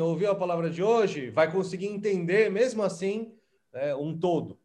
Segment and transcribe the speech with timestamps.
[0.00, 3.36] ouviu a palavra de hoje vai conseguir entender, mesmo assim,
[3.72, 4.58] né, um todo.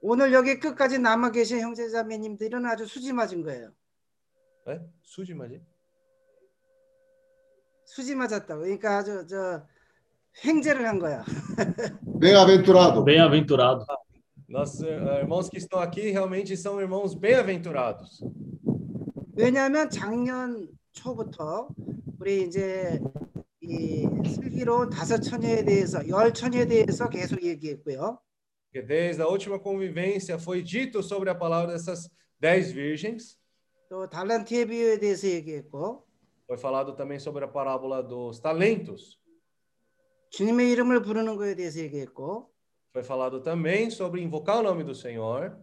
[0.00, 3.70] 오늘 여기 끝까지 남아 계신 형제자매님들은 아주 수지 맞은 거예요.
[4.66, 4.80] 네?
[5.02, 5.60] 수지 맞지?
[7.84, 8.62] 수지 맞았다고.
[8.62, 9.62] 그러니까 아주 저
[10.42, 11.22] 횡재를 한 거야.
[12.18, 13.04] Bem-aventurado.
[13.04, 13.84] Bem-aventurado.
[14.48, 18.24] Nossos eh, irmãos que estão aqui realmente são irmãos bem-aventurados.
[19.36, 21.68] 왜냐하면 작년 초부터
[22.18, 22.98] 우리 이제
[23.61, 28.19] 이 슬기로운 다섯 처녀에 대해서 열 처녀에 대해서 계속 얘기했고요.
[28.71, 33.37] Porque desde a última convivência foi dito sobre a palavra dessas dez virgens.
[33.89, 36.05] 또 달란트의 비유에 대해서 얘기했고
[36.47, 39.19] Foi falado também sobre a parábola dos talentos.
[40.31, 42.51] 주님의 이름을 부르는 거에 대해서 얘기했고
[42.91, 45.57] Foi falado também sobre invocar o nome do Senhor.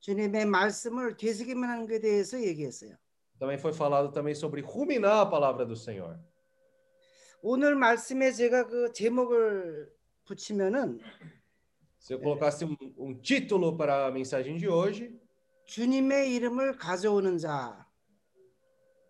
[0.00, 2.96] 주님의 말씀을 되새기만 하는 것에 대해서 얘기했어요.
[3.38, 6.18] Também foi falado também sobre ruminar a palavra do Senhor.
[7.41, 9.89] 오늘 말씀에 제가 그 제목을
[10.25, 10.99] 붙이면은
[12.01, 15.11] Se eu colocasse um, um título para a mensagem de hoje,
[15.65, 17.85] 주님의 이름을 가져오는 자.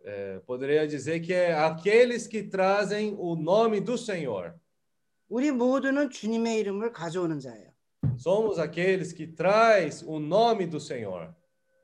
[0.06, 4.54] eh, poderia dizer que é aqueles que trazem o nome do Senhor.
[5.30, 7.70] 우리 모두는 주님의 이름을 가져오는 자예요.
[8.18, 11.34] Somos aqueles que traz o nome do Senhor.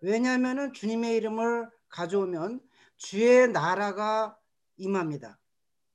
[0.02, 2.61] 왜냐하면은 주님의 이름을 가져오면
[2.97, 4.37] 주의 나라가
[4.77, 5.39] 임합니다.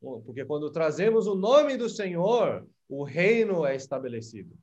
[0.01, 4.55] Bom, Porque quando trazemos o nome do Senhor, o reino é estabelecido.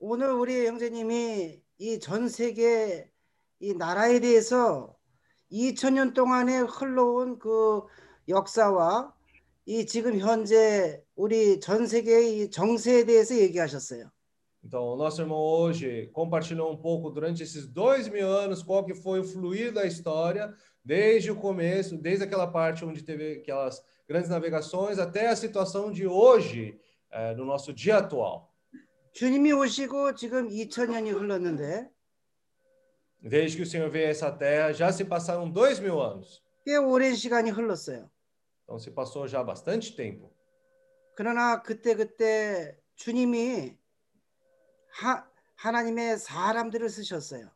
[0.00, 3.10] 오늘 우리 형제님이 이 전 세계
[3.60, 4.94] 이 나라에 대해서
[5.50, 7.82] 2000년 동안에 흘러온 그
[8.28, 9.14] 역사와
[9.66, 14.10] 이 지금 현재 우리 전 세계의 이 정세에 대해서 얘기하셨어요.
[14.66, 18.94] Então, o nosso irmão hoje compartilhou um pouco durante esses dois mil anos qual que
[18.94, 20.52] foi o fluir da história,
[20.84, 26.06] desde o começo, desde aquela parte onde teve aquelas grandes navegações até a situação de
[26.06, 26.78] hoje,
[27.10, 28.52] eh, no nosso dia atual.
[29.12, 31.88] 주님이 오시고 지금 2000년이 흘렀는데
[33.22, 36.42] Desde que o Senhor veio a essa terra, já se passaram dois mil anos.
[36.66, 38.10] 꽤 오랜 시간이 흘렀어요.
[38.64, 40.30] Então, se passou já bastante tempo.
[41.14, 43.78] 그러나 그때 그때 주님이
[44.92, 45.24] 하,
[45.56, 47.50] 하나님의 사람들을 쓰셨어요.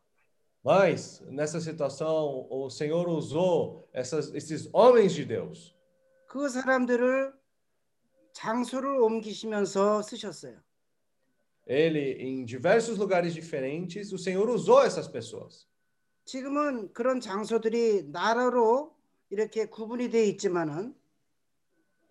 [0.63, 5.75] Mas, nessa situação, o Senhor usou essas, esses homens de Deus.
[6.27, 7.33] 그 사람들을
[8.33, 10.61] 장소를 옮기시면서 쓰셨어요.
[11.65, 15.67] Ele, em diversos lugares diferentes, o Senhor usou essas pessoas.
[16.25, 18.95] 지금은 그런 장소들이 나라로
[19.29, 20.93] 이렇게 구분이 되어 있지만은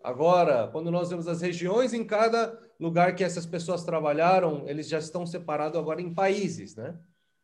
[0.02, 4.98] Agora, quando nós vemos as regiões em cada lugar que essas pessoas trabalharam, eles já
[4.98, 6.96] estão separados agora em países, né?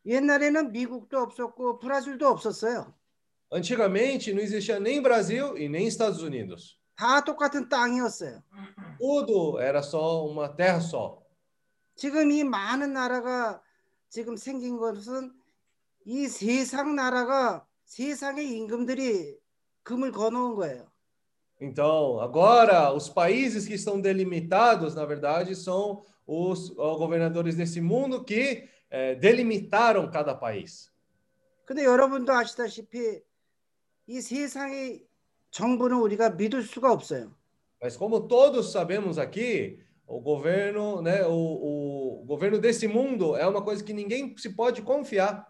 [0.06, 2.94] 옛날에는 미국도 없었고 브라질도 없었어요.
[3.52, 6.78] Antigamente não existia nem Brasil e nem Estados Unidos.
[6.96, 8.42] 다 똑같은 땅이었어요.
[8.98, 11.22] Tudo era só uma terra só.
[11.96, 13.62] 지금 이 많은 나라가
[14.08, 15.32] 지금 생긴 것은
[16.06, 19.38] 이 세상 나라가 세상의 임금들이
[19.82, 20.86] 금을 거놓은 거예요.
[21.60, 28.24] Então, agora, os países que estão delimitados, na verdade, são os ó, governadores desse mundo
[28.24, 30.90] que eh, delimitaram cada país.
[31.64, 33.22] 근데 여러분도 아시다시피
[34.06, 35.06] 이 세상의
[35.50, 37.34] 정부는 우리가 믿을 수가 없어요.
[37.80, 43.62] Mas como todos sabemos aqui, o governo, né, o, o governo desse mundo é uma
[43.62, 45.46] coisa que ninguém se pode confiar.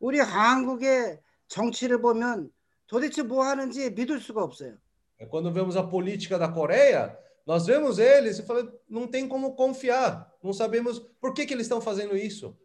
[0.00, 2.50] 우리 한국의 정치를 보면
[2.86, 4.76] 도대체 뭐 하는지 믿을 수가 없어요.
[5.18, 7.16] É Quando vemos a política da Coreia,
[7.46, 10.32] nós vemos eles e falamos, não tem como confiar.
[10.42, 12.56] Não sabemos por que, que eles estão fazendo isso.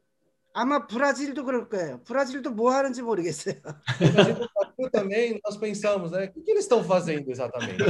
[0.53, 2.01] 아마 브라질도 그럴 거예요.
[2.03, 3.55] 브라질도 뭐 하는지 모르겠어요.
[4.01, 6.25] No Brasil do Brasil também nós pensamos, né?
[6.25, 7.83] O que, que eles estão fazendo exatamente?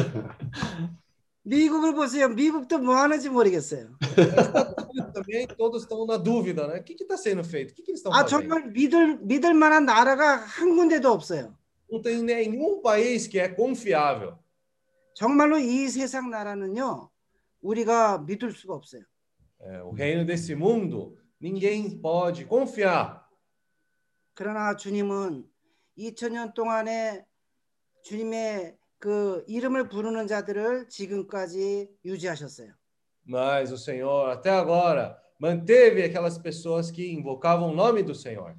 [1.44, 2.30] 미국을 보세요.
[2.30, 3.96] 미국도 뭐 하는지 모르겠어요.
[4.02, 6.80] Estados Unidos também todos estão na dúvida, né?
[6.80, 7.72] O que está sendo feito?
[7.72, 8.42] O que, que eles estão 아 fazendo?
[8.42, 11.56] 정말 믿을 믿을 만한 나라가 한 군데도 없어요.
[11.90, 14.38] Não tem nenhum país que é confiável.
[15.15, 17.11] 정말로 이 세상 나라는요.
[17.62, 19.03] 우리가 믿을 수가 없어요.
[19.61, 23.25] É, o reino desse mundo, ninguém pode confiar.
[24.35, 25.49] 그러나 주님은
[25.97, 27.25] 2000년 동안에
[28.03, 32.75] 주님의 그 이름을 부르는 자들을 지금까지 유지하셨어요.
[33.27, 38.55] Mas o Senhor, até agora, manteve aquelas pessoas que invocavam o nome do Senhor.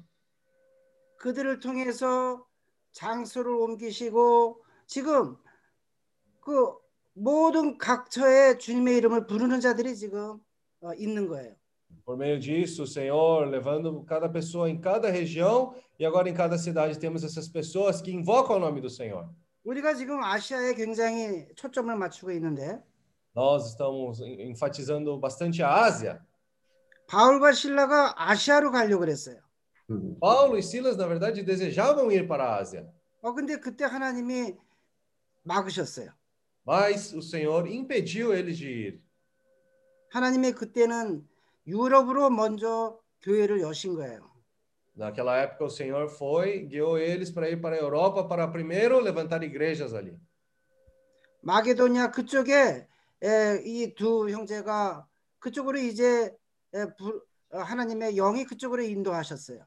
[1.18, 2.44] 그들을 통해서
[2.92, 5.36] 장소를 옮기시고 지금
[6.45, 6.73] 그
[7.13, 10.39] 모든 각처에 주님의 이름을 부르는 자들이 지금
[10.81, 11.55] 어, 있는 거예요.
[12.05, 16.57] Por meio disso, o Senhor levando cada pessoa em cada região e agora em cada
[16.57, 19.29] cidade temos essas pessoas que invocam o nome do Senhor.
[19.63, 22.81] 우리가 지금 아시아에 굉장히 초점을 맞추고 있는데
[23.35, 26.19] Nós estamos en- enfatizando bastante a Ásia.
[27.07, 29.37] 바울과 신라가 아시아로 가려고 그랬어요.
[29.89, 30.17] 음.
[30.19, 32.89] Paulo e Silas, na verdade, desejavam ir para a Ásia,
[33.21, 34.55] 어 근데 그때 하나님이
[35.43, 36.09] 막으셨어요.
[36.65, 39.01] mas o Senhor impediu eles de ir.
[40.09, 41.27] 하나님이 그때는
[41.67, 44.29] 유럽으로 먼저 교회를 여신 거예요.
[44.93, 49.41] Naquela época, o Senhor foi, guiou eles para ir para a Europa para primeiro levantar
[49.43, 50.17] igrejas ali.
[51.41, 52.87] 마게도냐 그쪽에
[53.65, 55.07] 이 두 형제가
[55.39, 56.35] 그쪽으로 이제
[56.73, 59.65] 에, 부- 어, 하나님의 영이 그쪽으로 인도하셨어요.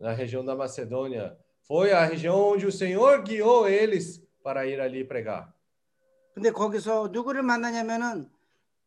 [0.00, 1.36] Na região da Macedônia,
[1.66, 5.52] foi a região onde o Senhor guiou eles para ir ali pregar.
[6.37, 8.29] 근데 거기서 누구를 만나냐면은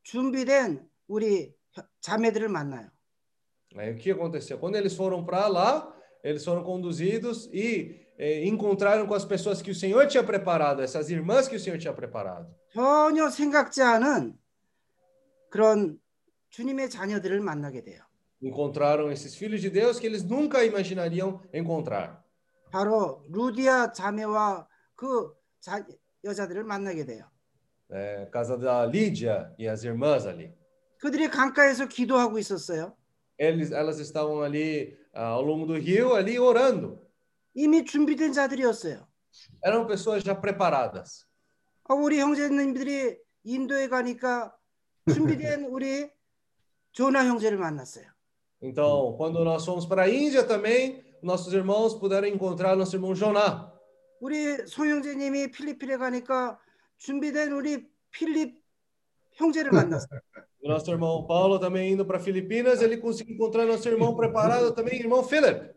[0.05, 2.89] 준비된 우리 혀- 자매들을 만나요.
[3.77, 4.61] Aí o que aconteceu?
[4.61, 5.93] Quando eles foram para lá,
[6.23, 11.11] eles foram conduzidos e eh, encontraram com as pessoas que o Senhor tinha preparado, essas
[11.11, 12.47] irmãs que o Senhor tinha preparado.
[12.73, 14.39] 전혀 생각지 않은
[15.49, 15.99] 그런
[16.51, 18.05] 주님의 자녀들을 만나게 돼요.
[18.41, 22.23] Encontraram esses filhos de Deus que eles nunca imaginariam encontrar.
[22.71, 25.85] 바로 루디아 자매와 그 자,
[26.23, 27.25] 여자들을 만나게 돼요.
[27.90, 30.54] É, casa da Lídia e as irmãs ali.
[31.00, 32.96] 그들이 강가에서 기도하고 있었어요.
[33.38, 37.00] Eles, elas estavam ali ah, ao longo do rio, ali orando.
[37.54, 39.08] 이미 준비된 자들이었어요.
[39.64, 41.26] Eram pessoas já preparadas.
[41.88, 44.56] 어, 우리 형제님들이 인도에 가니까
[45.14, 46.10] 준비된 우리
[46.92, 48.06] 조나 형제를 만났어요.
[48.62, 53.72] Então, quando nós fomos para a Índia também, nossos irmãos puderam encontrar nosso irmão Joná.
[54.22, 56.58] 우리 송 형제님이 필리핀에 가니까
[57.01, 58.63] 준비된 우리 필립
[59.33, 60.21] 형제를 만났어요.
[60.63, 65.01] O nosso irmão Paulo também indo para Filipinas, ele conseguiu encontrar nosso irmão preparado também,
[65.01, 65.73] irmão Philip.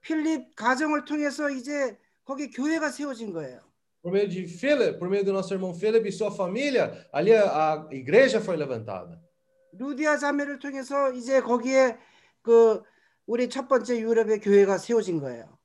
[0.00, 3.60] 필립 가정을 통해서 이제 거기 교회가 세워진 거예요.
[4.02, 7.44] Por meio de Philip, por meio do nosso irmão Philip e sua família, ali a,
[7.44, 9.20] a igreja foi levantada.
[9.78, 11.96] 루디아 자매를 통해서 이제 거기에
[12.42, 12.82] 그
[13.26, 15.56] 우리 첫 번째 유럽의 교회가 세워진 거예요.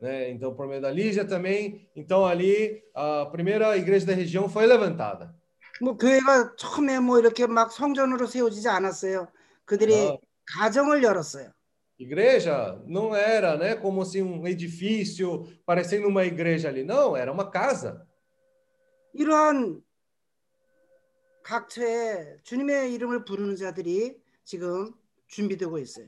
[0.00, 0.30] Né?
[0.30, 5.34] Então, por meio da Lígia também, então ali a primeira igreja da região foi levantada.
[5.80, 9.28] 뭐 교회가 처음에 뭐 이렇게 막 성전으로 세워지지 않았어요.
[9.64, 10.18] 그들이 아.
[10.58, 11.50] 가정을 열었어요.
[11.98, 17.50] Igreja não era, né, como assim um edifício parecendo uma igreja ali, não, era uma
[17.50, 18.04] casa.
[19.14, 19.80] 이러한
[21.44, 24.92] 각처에 주님의 이름을 부르는 자들이 지금
[25.28, 26.06] 준비되고 있어요.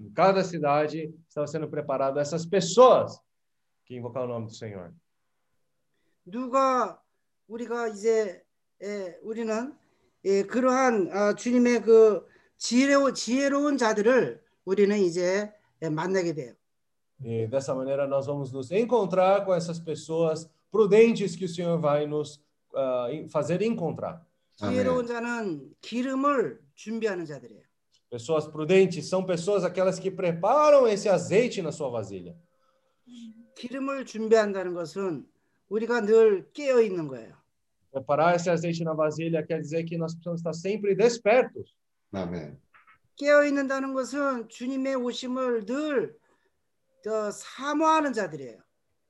[0.00, 3.20] Em cada cidade estava sendo preparado essas pessoas
[3.84, 4.92] que invocaram o nome do Senhor.
[6.24, 7.00] 누가
[7.48, 8.42] 우리가 이제
[8.82, 9.74] 예, 우리는
[10.24, 16.54] 예, 그러한 아, 주님의 그 지혜로, 지혜로운 자들을 우리는 이제 예, 만나게 돼요.
[17.22, 22.06] E dessa maneira nós vamos nos encontrar com essas pessoas prudentes que o Senhor vai
[22.06, 22.40] nos
[22.74, 24.24] ah, em- fazer encontrar.
[24.56, 27.62] 지혜로운 자는 기름을 준비하는 자들이에요.
[28.10, 32.36] Pessoas prudentes são pessoas aquelas que preparam esse azeite na sua vasilha.
[33.54, 35.26] 기름을 준비한다는 것은
[35.68, 37.40] 우리가 늘 깨어 있는 거예요.
[37.92, 41.74] Preparar esse azeite na vasilha quer dizer que nós precisamos estar sempre despertos.
[42.12, 42.58] 아멘.
[43.16, 46.16] 깨어 있는다는 것은 주님의 오심을 늘
[47.06, 48.60] 어, 사모하는 자들이에요.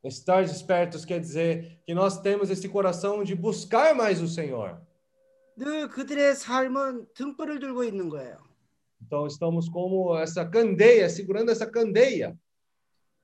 [0.02, 4.80] Estar despertos quer dizer que nós temos esse coração de buscar mais o Senhor.
[5.56, 8.38] 늘 그들의 삶은 등불을 들고 있는 거예요.
[9.02, 12.36] Então estamos como essa candeia, segurando essa candeia.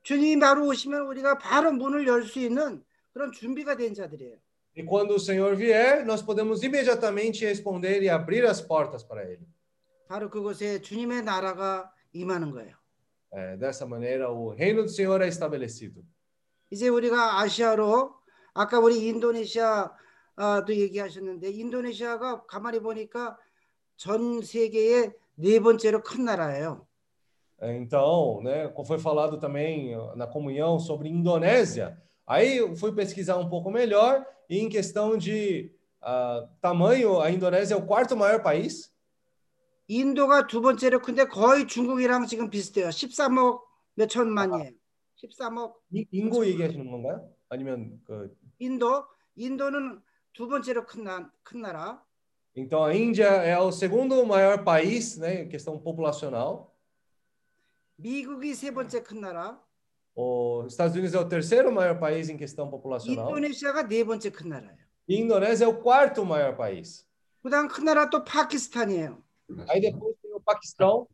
[0.04, 4.38] 주님이 바로 오시면 우리가 바로 문을 열 수 있는 그런 준비가 된 자들이에요.
[4.78, 9.46] E quando o Senhor vier, nós podemos imediatamente responder e abrir as portas para Ele.
[10.08, 12.76] 바로 그곳에 주님의 나라가 임하는 거예요.
[13.34, 16.04] É, dessa maneira, o reino do Senhor é estabelecido.
[16.70, 18.14] 이제 우리가 아시아로
[18.54, 19.92] 아까 우리 인도네시아도
[20.70, 23.38] 얘기하셨는데 인도네시아가 가만히 보니까
[23.98, 26.88] 전 세계의 네 번째로 큰 나라예요.
[27.61, 32.93] É, Então, né, como foi falado também ó, na comunhão sobre Indonésia, aí eu fui
[32.93, 35.73] pesquisar um pouco melhor e em questão de
[36.03, 38.95] ah, tamanho, a Indonésia é o quarto maior país.
[39.89, 42.89] 인도가 두 번째로 큰데 거의 중국이랑 지금 비슷해요.
[42.89, 43.61] 13억
[43.95, 44.73] 몇 천만이에요.
[45.17, 47.31] 13억 이- 인구 얘기하시는 건가요?
[47.49, 49.05] 아니면 그 인도
[49.37, 50.01] 인도는
[50.33, 52.03] 두 번째로 큰, 나, 큰 나라.
[52.57, 56.70] Então, a Índia é o segundo maior país, né, em questão populacional.
[58.02, 59.60] 미국이 세 번째 큰 나라.
[60.16, 63.28] Os Estados Unidos é o terceiro maior país em questão populacional.
[63.30, 64.78] 인도네시아가 네 번째 큰 나라예요.
[65.08, 67.06] E Indonésia é o quarto maior país.
[67.44, 69.22] 그다음 큰 나라 또 파키스탄이에요.
[69.70, 71.08] Aí depois tem o Paquistão.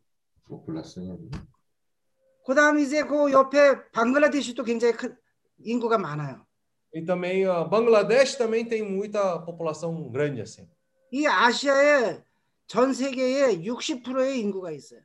[0.48, 1.20] população.
[2.46, 5.16] 그다음 이제 그 옆에 방글라데시도 굉장히 큰
[5.60, 6.46] 인구가 많아요.
[6.94, 10.68] E também a Bangladesh também tem muita população grande assim.
[11.12, 12.24] 이 아시아에
[12.68, 15.02] 전 세계에 60%의 인구가 있어요.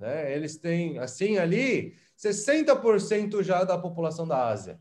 [0.00, 0.34] Né?
[0.34, 4.78] Eles têm assim ali 60% já da população da Ásia.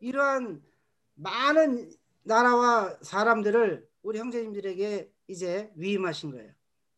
[0.00, 0.60] 이러한
[1.14, 1.90] 많은
[2.24, 6.52] 나라와 사람들을 우리 형제님들에게 이제 위임하신 거예요.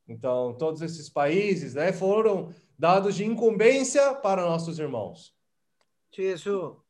[0.08, 5.34] Então, todos esses países, né, foram dados de incumbência para nossos irmãos.
[6.10, 6.82] 주 예수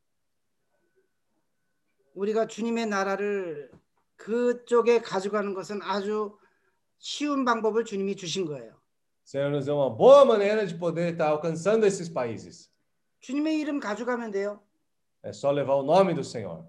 [2.14, 3.71] 우리가 주님의 나라를
[4.17, 6.38] 그쪽에 가져가는 것은 아주
[6.99, 8.78] 쉬운 방법을 주님이 주신 거예요.
[9.29, 12.71] O Senhor nos deu uma boa maneira de poder estar alcançando esses países.
[13.21, 14.61] 주님의 이름 가져가면 돼요.
[15.23, 16.67] É só levar o nome do Senhor.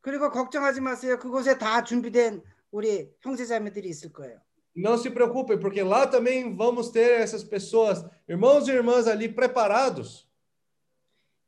[0.00, 1.18] 그리고 걱정하지 마세요.
[1.18, 4.40] 그곳에 다 준비된 우리 형제자매들이 있을 거예요.
[4.76, 10.26] Não se preocupem, porque lá também vamos ter essas pessoas, irmãos e irmãs ali preparados.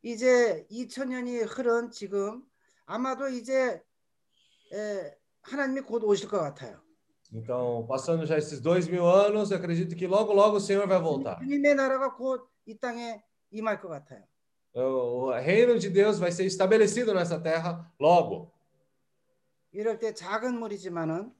[0.02, 2.44] 이제 2000년이 흐른 지금
[2.84, 3.82] 아마도 이제
[4.72, 6.79] 에, 하나님이 곧 오실 것 같아요.
[7.32, 11.00] Então, passando já esses dois mil anos, eu acredito que logo, logo o Senhor vai
[11.00, 11.38] voltar.
[11.38, 14.22] 주님의 나라가 곧 이 땅에 임할 것 같아요.
[14.74, 18.52] O o reino de Deus vai ser estabelecido nessa terra logo.
[19.72, 21.32] 이럴 때 작은 무리지만은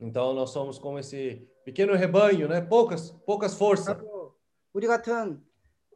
[0.00, 2.60] Então, nós somos como esse pequeno rebanho, né?
[2.60, 3.96] Poucas, poucas forças.
[3.96, 4.34] 바로
[4.74, 5.42] 우리 같은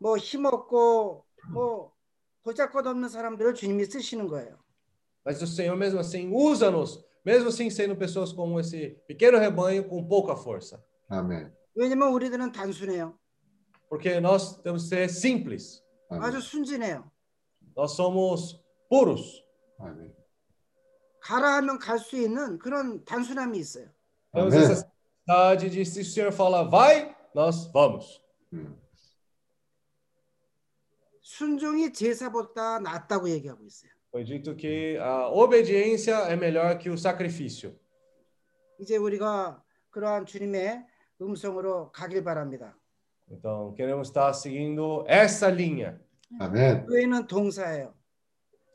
[0.01, 1.93] 뭐 힘없고 뭐
[2.43, 4.59] 보잘것없는 사람들을 주님이 쓰시는 거예요.
[5.23, 10.07] Mas o Senhor, mesmo assim, usa-nos, mesmo assim sendo pessoas como esse pequeno rebanho com
[10.07, 10.83] pouca força.
[11.09, 11.53] 아멘.
[11.75, 13.19] 왜냐면 우리들은 단순해요.
[13.89, 15.83] Porque nós temos que ser simples.
[16.09, 16.41] 아주 아멘.
[16.41, 17.11] 순진해요.
[17.77, 19.43] Nós somos puros.
[19.79, 20.15] 아멘.
[21.21, 23.91] 가라 하면 갈 수 있는 그런 단순함이 있어요.
[24.33, 24.63] Temos 아멘.
[24.71, 24.91] essa
[25.27, 28.21] cidade de se o Senhor fala vai, nós vamos.
[28.53, 28.77] 음.
[31.23, 33.91] 순종이 제사보다 낫다고 얘기하고 있어요.
[34.15, 37.79] Foi dito que a obediência é melhor que o sacrifício.
[38.81, 40.85] 이제 우리가 그러한 주님의
[41.21, 42.75] 음성으로 가길 바랍니다.
[43.31, 46.01] Então, queremos estar seguindo essa linha.
[46.41, 46.87] 아멘.
[46.87, 47.95] 교회는 동사예요.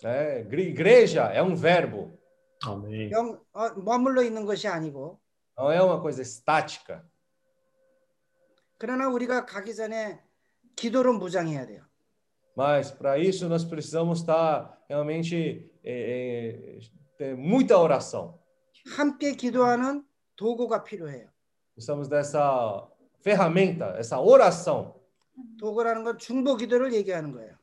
[0.04, 0.42] Né?
[0.42, 2.18] Igre- Igreja é um verbo,
[2.64, 3.12] 아멘.
[3.12, 5.20] 영, 어, 머물러 있는 것이 아니고
[5.58, 7.04] não é uma coisa estática.
[8.78, 10.22] 그러나 우리가 가기 전에
[10.76, 11.84] 기도로 무장해야 돼요.
[12.60, 16.80] Mas para isso nós precisamos estar realmente eh, eh,
[17.18, 18.40] ter muita oração.
[18.98, 20.04] 함께 기도하는
[20.36, 21.30] 도구가 필요해요.
[21.76, 22.88] Precisamos dessa
[23.22, 24.96] ferramenta, essa oração.
[25.60, 27.58] 도구라는 건 중보 기도를 얘기하는 거예요.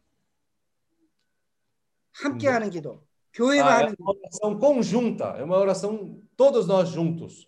[2.12, 2.54] 함께 중보.
[2.54, 3.02] 하는 기도.
[3.32, 4.02] 교회가 Ah, é 하는 기도.
[4.04, 7.46] uma oração conjunta, é uma oração todos nós juntos.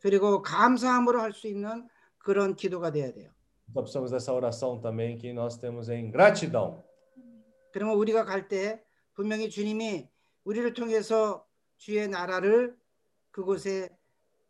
[0.00, 3.30] 그리고 감사함으로 할 수 있는 그런 기도가 돼야 돼요.
[3.68, 6.82] Então precisamos dessa oração também que nós temos em gratidão.
[7.72, 8.82] 그러면 우리가 갈 때
[9.14, 10.08] 분명히 주님이
[10.44, 11.46] 우리를 통해서
[11.76, 12.76] 주의 나라를
[13.30, 13.90] 그곳에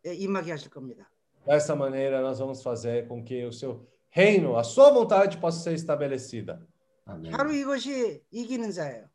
[0.03, 1.07] 임하게 하실 겁니다.
[1.45, 5.73] Dessa maneira nós vamos fazer com que o seu reino, a sua vontade possa ser
[5.73, 6.59] estabelecida.
[7.05, 7.31] 아멘.
[7.31, 9.07] 바로 이것이 이기는 자예요.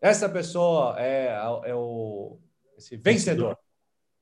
[0.00, 2.38] Essa pessoa é, a- é o
[2.78, 3.56] esse vencedor,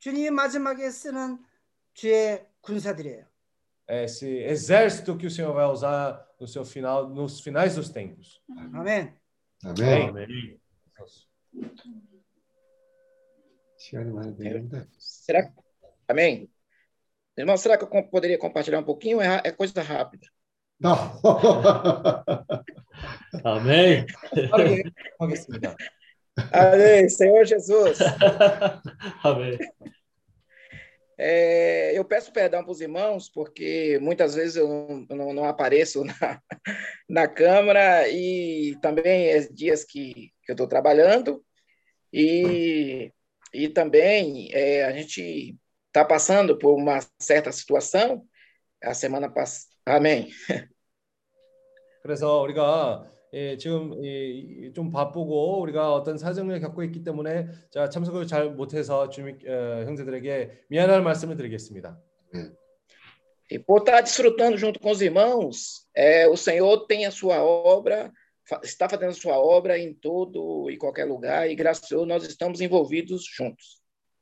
[0.01, 1.39] 주님이 마지막에 쓰는
[1.95, 3.25] 주의 군사들이에요.
[3.88, 8.42] É esse exército que o Senhor vai usar no seu final, nos finais dos tempos.
[8.50, 8.80] Uhum.
[8.80, 9.14] Amém.
[9.64, 10.10] Amém.
[10.10, 10.60] Amém.
[14.98, 15.52] Será que...
[16.08, 16.50] Amém?
[17.38, 19.20] Irmão, será que eu poderia compartilhar um pouquinho?
[19.20, 20.26] É, é coisa rápida.
[20.80, 20.94] Não.
[23.44, 24.06] Amém.
[26.52, 28.00] Amém, Senhor Jesus.
[29.24, 29.58] Amém.
[31.21, 35.45] É, eu peço perdão para os irmãos, porque muitas vezes eu não, eu não- não
[35.45, 36.41] apareço na,
[37.09, 41.45] na câmara e também é dias que, que eu estou trabalhando
[42.13, 43.13] e,
[43.53, 45.57] e também é, a gente
[45.89, 48.25] está passando por uma certa situação.
[48.83, 49.67] A semana passada.
[49.87, 50.29] Amém.
[52.03, 57.90] 그래서 우리가 예, 지금 이, 이, 좀 바쁘고 우리가 어떤 사정을 겪고 있기 때문에 자
[57.90, 62.00] 참석을 잘 못해서 주민 어, 형제들에게 미안할 말씀을 드리겠습니다.
[63.52, 68.12] E por estar desfrutando junto com os irmãos, é, o Senhor tem a sua obra,
[68.64, 72.24] está fazendo a sua obra em todo e qualquer lugar, e graças a Deus nós
[72.26, 73.82] estamos envolvidos juntos.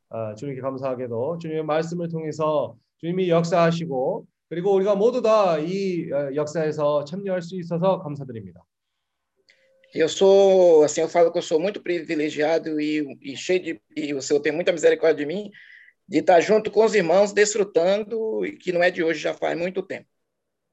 [0.09, 7.41] 아, 주님께 감사하게도 주님의 말씀을 통해서 주님이 역사하시고 그리고 우리가 모두 다 이 역사에서 참여할
[7.41, 8.65] 수 있어서 감사드립니다.
[9.94, 14.12] Eu sou, assim, eu falo que eu sou muito privilegiado e, e cheio de, e
[14.12, 15.50] o Senhor tem muita misericórdia de mim,
[16.08, 19.56] de estar junto com os irmãos, desfrutando, e que não é de hoje, já faz
[19.56, 20.06] muito tempo.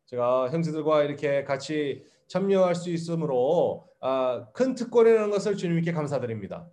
[0.06, 6.70] 제가 형제들과 이렇게 같이 참여할 수 있으므로 아, 큰 특권이라는 것을 주님께 감사드립니다.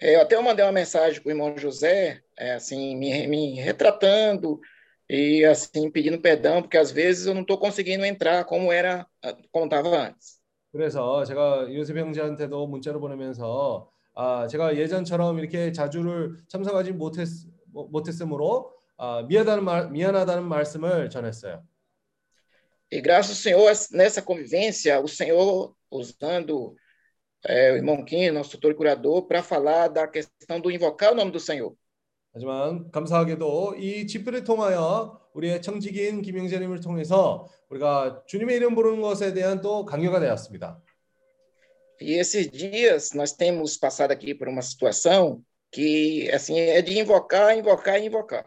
[0.00, 4.60] É, Eu até mandei uma mensagem para o irmão José, é, assim, me, me retratando
[5.08, 9.06] e assim pedindo perdão, porque às vezes eu não estou conseguindo entrar como era,
[9.52, 10.39] como estava antes.
[10.71, 17.27] 그래서 제가 요셉 형제한테도 문자를 보내면서 아, 제가 예전처럼 이렇게 자주를 참석하지 못했,
[17.71, 21.63] 못했으므로 아, 미안하다는, 말, 미안하다는 말씀을 전했어요.
[22.93, 26.75] E graças ao Senhor, nessa convivência, o Senhor usando
[27.45, 31.15] é, o irmão Kim, nosso tutor e curador, para falar da questão do invocar o
[31.15, 31.73] nome do Senhor.
[32.33, 39.61] 하지만 감사하게도 이 집회를 통하여 우리의 청지기인 김영재님을 통해서 우리가 주님의 이름 부르는 것에 대한
[39.61, 40.81] 또 강요가 되었습니다.
[42.01, 47.55] E esses dias nós temos passado aqui por uma situação que assim é de invocar,
[47.55, 48.45] invocar, invocar.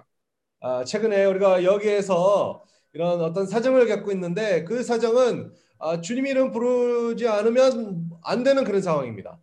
[0.61, 2.65] 아, 최근에 우리가 여기에서
[2.95, 8.83] 이런 어떤 사정을 겪고 있는데 그 사정은 아, 주님 이름 부르지 않으면 안 되는 그런
[8.83, 9.39] 상황입니다.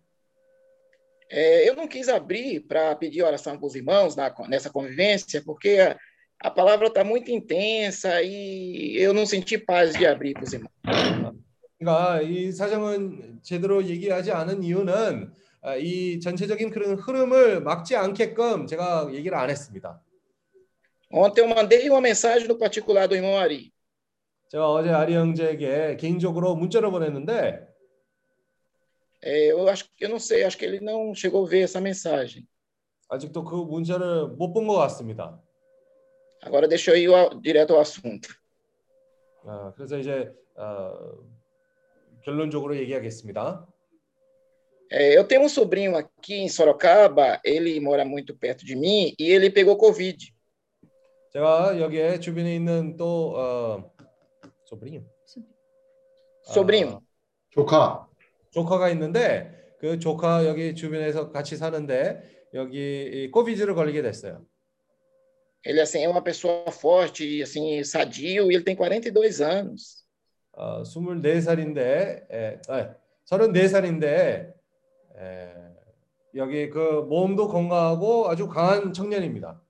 [1.32, 5.80] É, eu não quis abrir para pedir oração para os irmãos na, nessa convivência, porque
[5.80, 5.98] a,
[6.42, 10.72] a palavra está muito intensa e eu não senti paz de abrir para os irmãos.
[11.80, 15.32] 그러니까 이 사정은 제대로 얘기하지 않은 이유는
[15.64, 20.02] 아, 이 전체적인 그런 흐름을 막지 않게끔 제가 얘기를 안 했습니다.
[21.10, 23.72] Ontem eu mandei uma mensagem no particular do irmão Ari.
[24.50, 27.71] 제가 어제 아리 형제에게 개인적으로 문자를 보냈는데
[29.23, 31.81] É, eu acho que eu não sei, acho que ele não chegou a ver essa
[31.81, 32.47] mensagem.
[33.09, 35.41] 아직도 그 문자를 못 본 것 같습니다.
[36.43, 38.29] Agora deixa eu ir ao- direto ao assunto.
[39.45, 41.19] 아, 그래서 이제 어,
[42.25, 43.67] 결론적으로 얘기하겠습니다.
[44.91, 49.31] É, eu tenho um sobrinho aqui em Sorocaba, ele mora muito perto de mim e
[49.31, 50.33] ele pegou Covid.
[51.33, 53.93] 제가 여기에 주변에 있는 또 어,
[54.65, 55.05] 소브리요.
[56.45, 57.03] Sobrinho.
[57.51, 58.09] 조카.
[58.52, 62.22] 조카가 있는데 그 조카 여기 주변에서 같이 사는데
[62.54, 64.46] 여기 이 코비드를 걸리게 됐어요.
[65.64, 70.04] Ele assim é uma pessoa forte, assim sadio, e ele tem 42 anos.
[70.54, 71.80] 어, 24살인데
[72.32, 74.54] 에, 아, 34살인데
[75.18, 75.54] 에,
[76.36, 79.62] 여기 그 몸도 건강하고 아주 강한 청년입니다.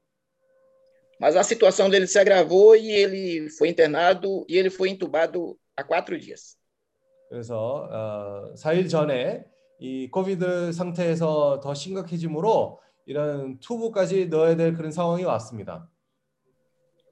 [1.20, 5.84] Mas a situação dele se agravou e ele foi internado e ele foi entubado há
[5.84, 6.58] quatro dias.
[7.32, 9.46] 그래서 어, 4일 전에
[9.80, 15.90] 이 코비드 상태에서 더 심각해지므로 이런 투부까지 넣어야 될 그런 상황이 왔습니다.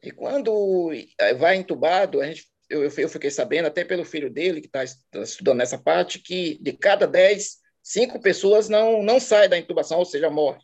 [0.03, 4.59] E quando eh, vai entubado, a gente, eu, eu fiquei sabendo, até pelo filho dele,
[4.59, 9.57] que está estudando nessa parte, que de cada 10, cinco pessoas não, não saem da
[9.57, 10.59] intubação, ou seja, morre.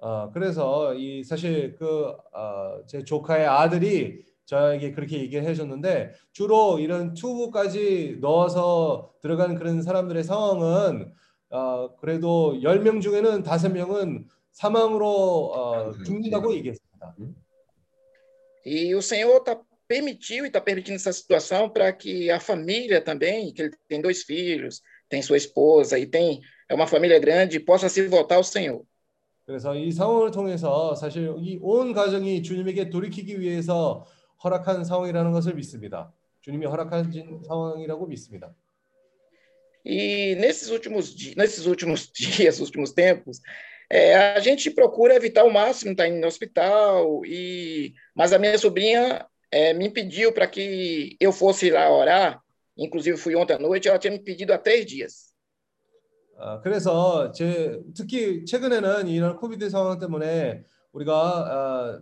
[0.00, 7.12] 어, 그래서 이 사실 그 어, 제 조카의 아들이 저에게 그렇게 얘기를 해줬는데 주로 이런
[7.12, 11.12] 튜브까지 넣어서 들어가는 그런 사람들의 상황은
[11.50, 15.06] 어, 그래도 10명 중에는 5명은 사망으로
[15.52, 17.14] 어, 죽는다고 얘기했습니다.
[18.64, 19.56] E o Senhor tá,
[19.86, 24.24] permitiu e está permitindo essa situação para que a família também, que ele tem dois
[24.24, 28.82] filhos, tem sua esposa e tem é uma família grande, possa se voltar ao Senhor.
[29.46, 34.06] 그래서 이 상황을 통해서 사실 이 온 가정이 주님에게 돌이키기 위해서
[34.42, 36.12] 허락한 상황이라는 것을 믿습니다.
[36.40, 38.54] 주님이 허락하신 상황이라고 믿습니다.
[39.84, 43.40] E nesses últimos, nesses últimos dias, últimos tempos,
[43.90, 48.58] é, a gente procura evitar ao máximo estar indo no hospital, e, mas a minha
[48.58, 52.40] sobrinha é, me pediu para que eu fosse lá orar,
[52.76, 55.28] inclusive fui ontem à noite, ela tinha me pedido há três dias.
[56.40, 62.00] 아, 그래서 제 특히 최근에는 이런 코비드 상황 때문에 우리가 아,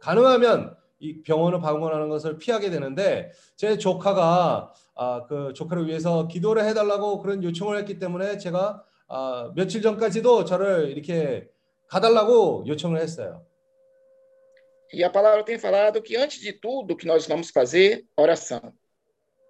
[0.00, 7.20] 가능하면 이 병원을 방문하는 것을 피하게 되는데 제 조카가 아, 그 조카를 위해서 기도를 해달라고
[7.20, 11.48] 그런 요청을 했기 때문에 제가 아, 며칠 전까지도 저를 이렇게
[11.88, 13.44] 가달라고 요청을 했어요.
[14.92, 18.60] E a palavra tem falado que antes de tudo que nós vamos fazer, oração.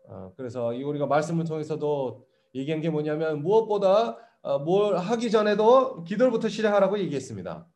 [0.08, 6.48] 아, 그래서 이 우리가 말씀을 통해서도 얘기한 게 뭐냐면 무엇보다 아, 뭘 하기 전에도 기도부터
[6.48, 7.66] 시작하라고 얘기했습니다.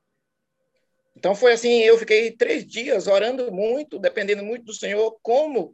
[1.17, 5.73] Então foi assim, eu fiquei três dias orando muito, dependendo muito do Senhor, como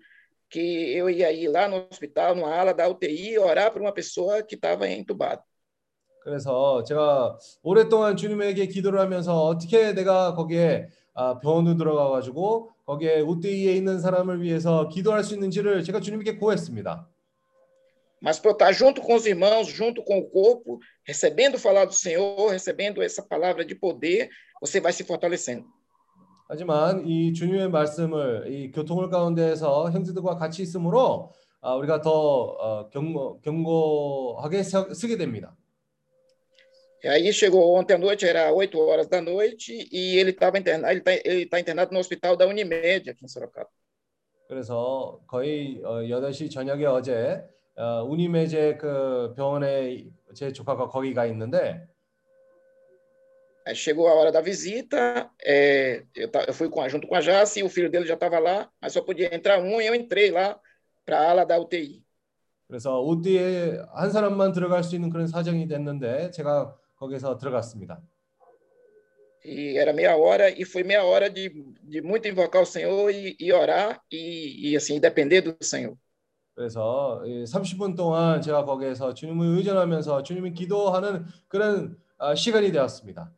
[0.48, 4.42] que eu ia ir lá no hospital, numa ala da UTI, orar para uma pessoa
[4.42, 5.42] que estava entubada.
[6.22, 13.74] 그래서 제가 오랫동안 주님에게 기도를 하면서 어떻게 내가 거기에 아, 병원으로 들어가 가지고 거기에 우대에
[13.74, 17.08] 있는 사람을 위해서 기도할 수 있는지를 제가 주님께 구했습니다.
[18.21, 21.93] Mas para eu estar junto com os irmãos, junto com o corpo, recebendo falar do
[21.93, 24.29] Senhor, recebendo essa palavra de poder,
[24.61, 25.65] você vai se fortalecendo.
[26.47, 33.41] 하지만 이 주님의 말씀을 이 교통을 가운데에서 형제들과 같이 있으므로 아, 우리가 더 어, 경고,
[33.41, 35.55] 경고하게 서- 쓰게 됩니다.
[37.03, 40.91] E aí chegou ontem à noite, era 8 horas da noite, e ele estava internado,
[40.91, 43.69] ele tá, ele tá internado no hospital da Unimed aqui em Sorocaba.
[44.47, 47.43] 그래서 거의 어, 8시 저녁에 어제
[47.77, 51.87] 어, 우니메제 그 병원에 제 조카가 거기 가 있는데
[53.67, 57.15] Aí chegou a hora da visita, é, eu, ta- eu fui com a- junto com
[57.15, 59.87] a Jace, e o filho dele já estava lá, mas só podia entrar um, e
[59.87, 60.59] eu entrei lá
[61.03, 62.03] para a ala da UTI.
[62.67, 68.01] 그래서 OD에 한 사람만 들어갈 수 있는 그런 사정이 됐는데 제가 거기서 들어갔습니다.
[69.43, 71.49] E era meia hora, e foi meia hora de,
[71.83, 75.95] de muito invocar o Senhor e, e orar, e, e assim, depender do Senhor.
[76.54, 83.32] 그래서 이 30분 동안 제가 거기에서 주님을 의존하면서 주님을 기도하는 그런 아, 시간이 되었습니다.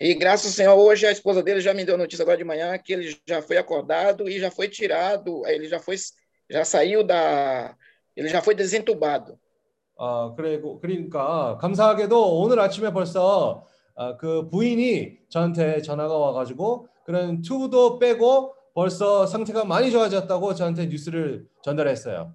[0.00, 2.76] E graças ao Senhor, hoje a esposa dele já me deu notícia agora de manhã
[2.78, 5.94] que ele já foi acordado e já foi tirado, ele já foi,
[6.50, 7.76] já saiu da,
[8.16, 9.38] ele já foi desentubado.
[9.96, 17.42] 아, 그리고 그러니까 감사하게도 오늘 아침에 벌써 아, 그 부인이 저한테 전화가 와 가지고 그런
[17.42, 22.33] 튜브도 빼고 벌써 상태가 많이 좋아졌다고 저한테 뉴스를 전달했어요.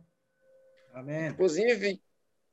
[0.95, 1.33] 아멘.
[1.33, 1.99] Inclusive,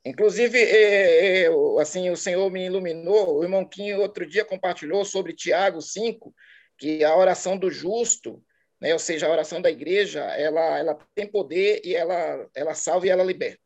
[0.05, 3.37] inclusive é, é, o- assim, o Senhor me iluminou.
[3.37, 6.33] O irmão Quinho outro dia compartilhou sobre Tiago 5,
[6.77, 8.41] que a oração do justo,
[8.79, 13.05] né, ou seja, a oração da igreja, ela, ela tem poder e ela, ela salva
[13.05, 13.61] e ela liberta.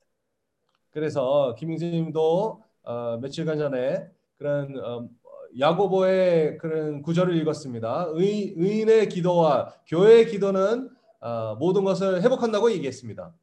[0.92, 5.10] 그래서 김ing진님도 어, 며칠간 전에 그런 어,
[5.59, 8.11] 야고보의 그런 구절을 읽었습니다.
[8.15, 13.35] 의, 의인의 기도와 교회의 기도는 어, 모든 것을 회복한다고 얘기했습니다.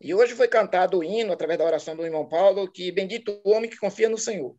[0.00, 3.50] E hoje foi cantado o hino, através da oração do irmão Paulo, que bendito o
[3.50, 4.54] homem que confia no Senhor.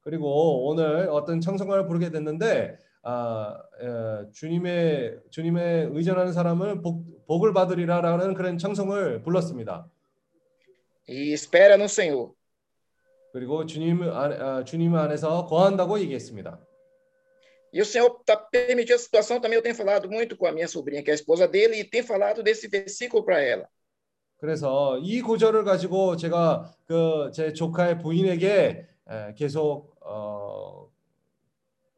[0.00, 8.34] 그리고 오늘 어떤 청성가를 부르게 됐는데 아, 에, 주님의 주님의 의존하는 사람은 복, 복을 받으리라라는
[8.34, 9.88] 그런 청성을 불렀습니다.
[11.08, 12.32] E espera no Senhor.
[13.33, 16.59] 그리고 주님 안, 아, 주님 안에서 거한다고 얘기했습니다.
[17.71, 19.55] E o Senhor tá permitindo a situação também.
[19.55, 22.03] Eu tenho falado muito com a minha sobrinha, que é a esposa dele, e tenho
[22.03, 23.67] falado desse versículo para ela.
[24.39, 30.89] 그래서 이 구절을 가지고 제가 그 제 조카의 부인에게 에, 계속 어,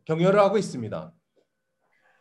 [0.06, 1.14] 격려를 하고 있습니다.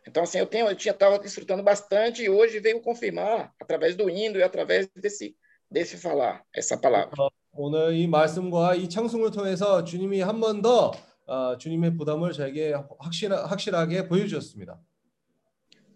[0.07, 4.09] Então, assim, eu tenho, eu tinha estava desfrutando bastante e hoje veio confirmar através do
[4.09, 5.35] hino e através desse
[5.69, 7.11] desse falar essa palavra.
[7.58, 10.92] 오늘 이 말씀과 이 청승을 통해서 주님이 한 번더
[11.26, 14.78] 어, 주님의 부담을 저에게 확실 확실하 게 보여주셨습니다.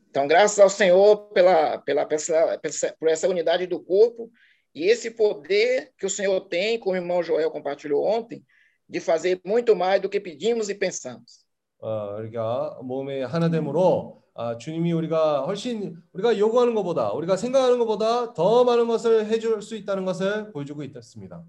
[0.09, 4.31] Então, graças ao Senhor pela pela por essa unidade do corpo
[4.75, 8.45] e esse poder que o Senhor tem, como o irmão Joel compartilhou ontem,
[8.89, 11.45] de fazer muito mais do que pedimos e pensamos.
[11.83, 18.65] 어, 우리가 몸의 하나됨으로 아, 주님이 우리가 훨씬 우리가 요구하는 것보다 우리가 생각하는 것보다 더
[18.65, 21.45] 많은 것을 해줄 수 있다는 것을 보여주고 있습니다.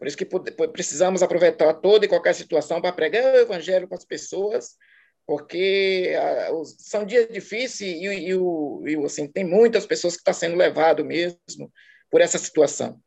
[0.00, 0.26] Por isso que
[0.72, 4.76] precisamos aproveitar toda e qualquer situação para pregar o evangelho para as pessoas,
[5.24, 10.56] porque ah, são dias difíceis e, e, e assim, tem muitas pessoas que estão sendo
[10.56, 11.70] levado mesmo
[12.10, 13.00] por essa situação.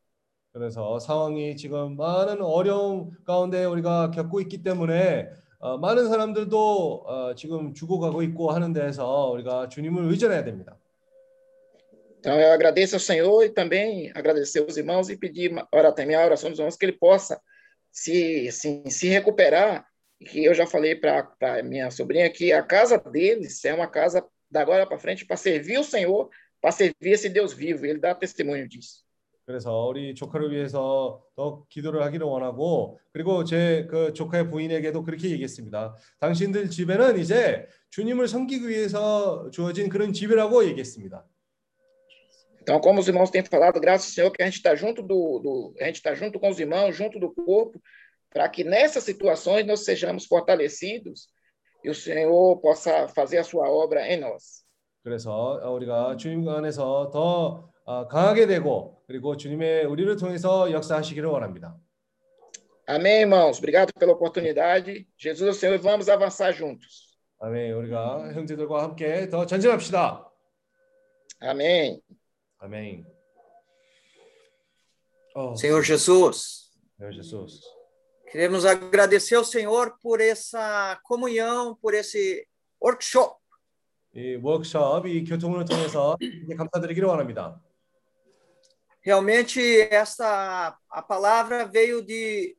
[0.53, 5.29] 그래서 상황이 지금 많은 어려움 가운데 우리가 겪고 있기 때문에
[5.60, 10.78] 어, 많은 사람들도 어, 지금 죽어가고 있고 하는 데에서 우리가 주님을 의존해야 됩니다.
[12.18, 16.24] Então, eu agradeço ao Senhor e também agradecer aos irmãos e pedir ora, também a
[16.24, 17.40] oração dos irmãos que ele possa
[17.92, 19.86] se, assim, se recuperar.
[20.20, 23.86] E que eu já falei para a minha sobrinha que a casa deles é uma
[23.86, 26.28] casa da agora para frente para servir o Senhor,
[26.60, 27.86] para servir esse Deus vivo.
[27.86, 29.04] E ele dá testemunho disso.
[29.45, 35.95] 그래서 우리 조카를 위해서 더 기도를 하기를 원하고 그리고 제 그 조카의 부인에게도 그렇게 얘기했습니다.
[36.19, 41.25] 당신들 집에는 이제 주님을 섬기기 위해서 주어진 그런 집이라고 얘기했습니다.
[42.61, 45.39] Então, como os irmãos têm falado, graças ao Senhor que a gente está junto do,
[45.39, 47.81] do a gente está junto com os irmãos, junto do corpo,
[48.29, 51.27] para que nessas situações nós sejamos fortalecidos
[51.83, 54.61] e o Senhor possa fazer a sua obra em nós.
[55.03, 57.19] 그래서 우리가 주님 안에서 더
[57.57, 57.70] 어,
[58.09, 61.77] 강하게 되고 그리고 주님의 우리를 통해서 역사하시기를 원합니다.
[62.87, 63.57] Amém, irmãos.
[63.59, 65.07] Obrigado pela oportunidade.
[65.17, 67.11] Jesus é o Senhor e vamos avançar juntos.
[67.39, 67.73] 아멘.
[67.73, 70.29] 우리가 형제들과 함께 더 전진합시다.
[71.41, 72.01] Amém.
[72.59, 73.05] 아멘.
[75.33, 77.61] Oh, Senhor Jesus, Senhor Jesus.
[78.29, 82.45] queremos agradecer ao Senhor por essa comunhão, por esse
[82.81, 83.39] workshop.
[84.13, 86.17] 이 워크숍, 이 교통을 통해서
[86.57, 87.61] 감사드리기를 원합니다.
[89.00, 92.56] Realmente, essa a palavra veio de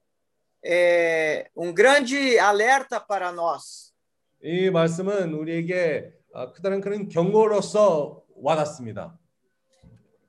[0.63, 3.93] é, um grande alerta para nós.
[4.41, 9.17] 이 말씀은 우리에게 아, 크다는 그런 경고로서 와닿습니다.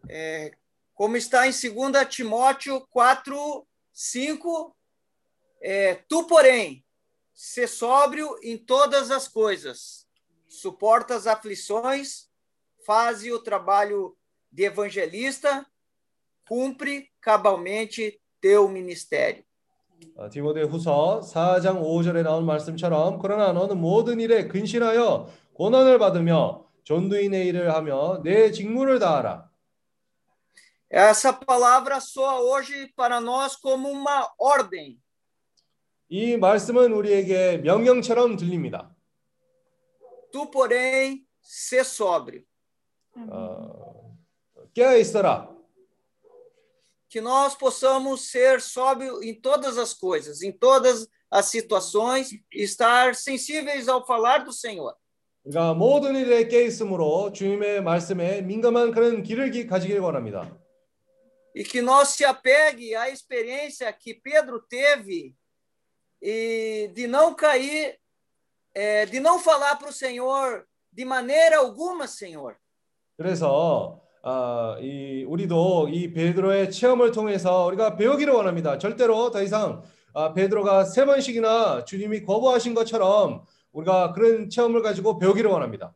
[0.09, 0.53] é,
[0.95, 4.77] como está em 2 Timóteo 4, 5,
[5.61, 6.85] é, tu, porém,
[7.35, 10.07] ser sóbrio em todas as coisas,
[10.49, 12.29] suporta as aflições,
[12.85, 14.17] faze o trabalho
[14.51, 15.67] de evangelista,
[16.48, 19.44] cumpre cabalmente teu ministério.
[20.18, 27.74] 어, 디모데후서 4장 5절에 나온 말씀처럼 그러나 너는 모든 일에 근신하여 고난을 받으며 전도인의 일을
[27.74, 29.50] 하며 내 직무를 다하라.
[30.92, 35.00] Essa palavra soa hoje para nós como uma ordem.
[36.10, 38.94] 이 말씀은 우리에게 명령처럼 들립니다.
[40.32, 42.44] Tu, porém, ser sóbrio.
[43.16, 44.16] 어,
[44.74, 45.50] 깨어 있어라.
[47.13, 53.15] Que nós possamos ser sóbrios em todas as coisas, em todas as situações, e estar
[53.15, 54.95] sensíveis ao falar do Senhor.
[55.45, 60.55] 우리가 모든 일에 깨 있으므로 주님의 말씀에 민감한 그런 길을 기- 가지길 원합니다.
[61.55, 65.35] E que nós se apegue à experiência que Pedro teve
[66.21, 67.99] e de não cair,
[68.75, 72.57] eh, de não falar para o Senhor de maneira alguma, Senhor.
[73.17, 78.78] 그래서 아, 이 우리도 이 베드로의 체험을 통해서 우리가 배우기를 원합니다.
[78.78, 79.84] 절대로 더 이상
[80.14, 85.94] 아, 베드로가 세 번씩이나 주님이 거부하신 것처럼 우리가 그런 체험을 가지고 배우기를 원합니다.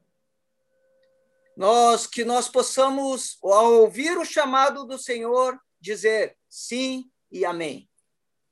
[1.57, 7.87] Nós que nós possamos, ao ouvir o chamado do Senhor, dizer sim e amém.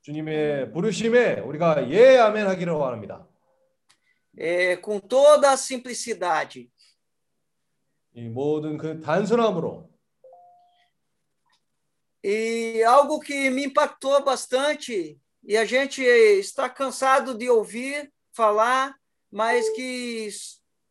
[0.02, 3.28] 주님의 부르심에 우리가 예 아멘 하기를 원합니다.
[4.38, 6.70] Eh, com toda a simplicidade.
[8.15, 9.89] 이 모든 그 단순함으로
[12.23, 18.95] E algo que me impactou bastante, e a gente está cansado de ouvir falar,
[19.31, 20.29] mas que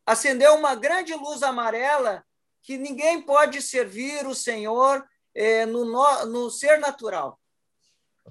[0.04, 2.24] acendeu uma grande luz amarela,
[2.62, 7.36] que ninguém pode servir o Senhor eh, no, no, no ser natural.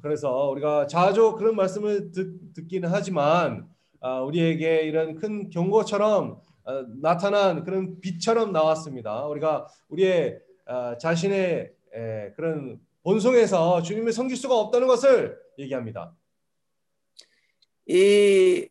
[0.01, 3.67] 그래서 우리가 자주 그런 말씀을 듣, 듣기는 하지만
[4.01, 6.52] 아, 우리에게 이런 큰 경고처럼 아,
[7.00, 9.26] 나타난 그런 빛처럼 나왔습니다.
[9.26, 16.16] 우리가 우리의 아, 자신의 에, 그런 본성에서 주님을 섬길 수가 없다는 것을 얘기합니다.
[17.86, 18.70] E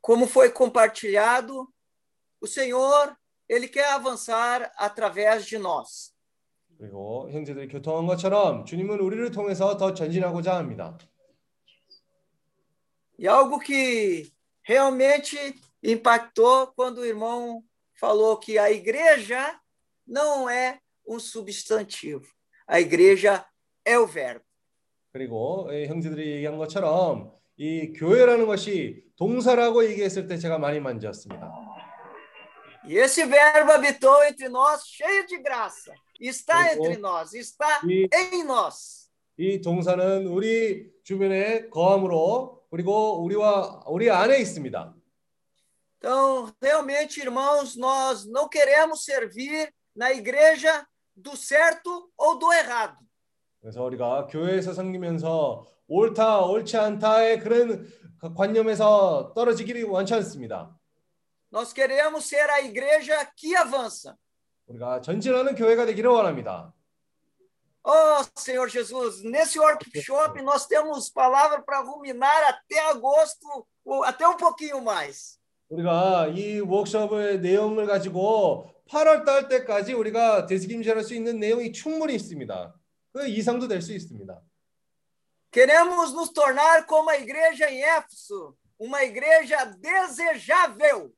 [0.00, 1.68] como foi compartilhado,
[2.40, 3.14] o Senhor,
[3.46, 6.14] ele quer avançar através de nós.
[6.78, 10.96] 그리고 형제들이 교통한 것처럼 주님은 우리를 통해서 더 전진하고자 합니다.
[13.18, 14.32] E algo que
[14.66, 19.59] realmente impactou quando o irmão falou que a igreja
[20.05, 22.25] não é um substantivo.
[22.67, 23.45] A igreja
[23.83, 24.43] é o verbo.
[25.11, 31.49] 그리고 이 형제들이 얘기한 것처럼 이 교회라는 것이 동사라고 얘기했을 때 제가 많이 만졌습니다.
[32.87, 35.91] E esse verbo habitou entre nós, cheio de graça.
[36.19, 36.85] Está Pegou.
[36.85, 39.09] entre nós, está 이, em nós.
[39.37, 44.93] 이 동사는 우리 주변에 거함으로 그리고 우리와 우리 안에 있습니다.
[45.99, 52.97] Então, realmente, irmãos, nós não queremos servir na igreja do certo ou do errado.
[53.61, 57.87] 그래서 우리가 교회에서 섬기면서 옳다 옳지 않다의 그런
[58.35, 60.77] 관념에서 떨어지기를 원치 않습니다.
[61.51, 64.15] Nós queremos ser a igreja que avança.
[64.67, 66.73] 우리가 전진하는 교회가 되기를 원합니다.
[67.87, 74.35] Oh, Senhor Jesus, nesse workshop nós temos palavra para ruminar até agosto, ou até um
[74.35, 75.38] pouquinho mais.
[75.80, 82.74] 우리가 이 워크숍의 내용을 가지고 8월 달 때까지 우리가 되새김질할 수 있는 내용이 충분히 있습니다.
[83.12, 84.40] 그 이상도 될 수 있습니다.
[85.52, 91.10] Queremos nos tornar como a igreja em Éfeso, uma igreja desejável.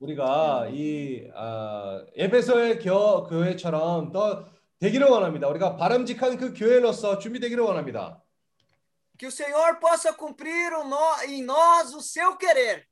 [0.00, 4.44] 우리가 이 아, 에베소의 교, 교회처럼 더
[4.80, 5.48] 되기를 원합니다.
[5.48, 8.20] 우리가 바람직한 그 교회로서 준비되기를 원합니다.
[9.18, 12.84] Que o Senhor possa cumprir o no- em nós o seu querer.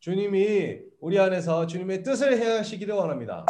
[0.00, 3.44] 주님이 우리 안에서 주님의 뜻을 행하시기를 원합니다.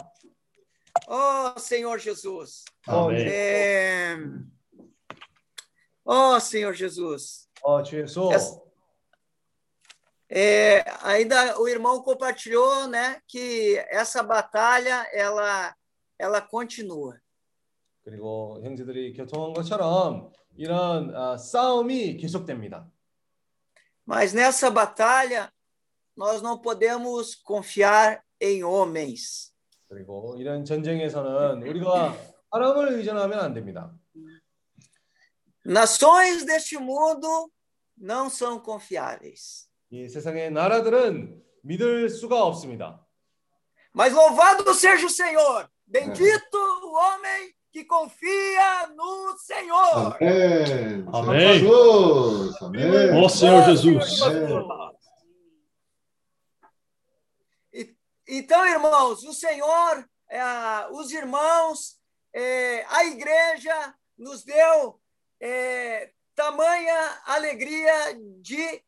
[1.08, 2.64] Oh, Senhor Jesus.
[2.86, 3.28] 아멘.
[3.28, 4.16] É...
[6.04, 7.48] Oh, Senhor Jesus.
[7.62, 8.30] 어, 주 예수.
[8.32, 8.66] Essa-
[10.28, 15.72] É, ainda o irmão compartilhou, né, que essa batalha ela
[16.18, 17.16] ela continua.
[18.02, 22.90] 그리고 형제들이 교통한 것처럼 이런 아, 싸움이 계속됩니다.
[24.04, 25.52] Mas nessa batalha
[26.15, 29.51] nós não podemos confiar em homens.
[29.89, 32.15] 그리고 이런 전쟁에서는 우리가
[32.51, 33.91] 사람을 의존하면 안 됩니다.
[35.65, 37.51] Nações deste mundo
[37.97, 39.67] não são confiáveis.
[39.91, 43.05] 이 세상의 나라들은 믿을 수가 없습니다.
[43.93, 45.67] Mas louvado seja o Senhor!
[45.85, 50.15] Bendito o homem que confia no Senhor.
[50.19, 51.07] 아멘.
[51.11, 51.59] 아멘.
[51.59, 52.55] Jesus.
[52.61, 53.13] 아멘.
[53.13, 54.17] Ó Senhor Ô, Jesus.
[54.17, 54.84] Senhor.
[58.27, 60.39] Então, irmãos, o Senhor, é,
[60.91, 61.99] os irmãos,
[62.33, 64.99] é, a igreja nos deu
[65.39, 67.93] é, tamanha alegria
[68.41, 68.81] de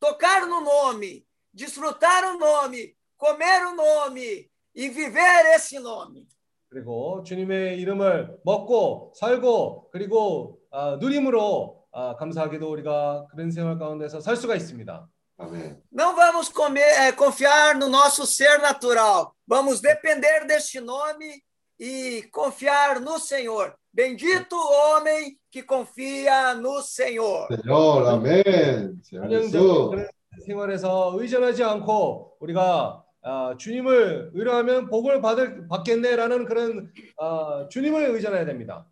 [0.00, 6.26] tocar no nome, desfrutar o nome, comer o nome e viver esse nome.
[6.68, 14.36] 그리고 주님의 이름을 먹고 살고 그리고 아, 누림으로 아, 감사하게도 우리가 그런 생활 가운데서 살
[14.36, 15.06] 수가 있습니다.
[15.38, 15.82] 아멘.
[15.90, 19.34] Não vamos comer, é, confiar no nosso ser natural.
[19.46, 21.42] Vamos depender deste nome
[21.78, 23.74] e confiar no Senhor.
[23.92, 27.48] Bendito o homem que confia no Senhor.
[27.48, 28.06] Señor.
[28.08, 29.02] 아멘.
[29.02, 29.90] Señor 한영적인 Jesús.
[29.90, 30.08] 그런
[30.46, 38.86] 생활에서 의존하지 않고 우리가 아, 주님을 의뢰하면 복을 받을 받겠네라는 그런 아, 주님을 의존해야 됩니다.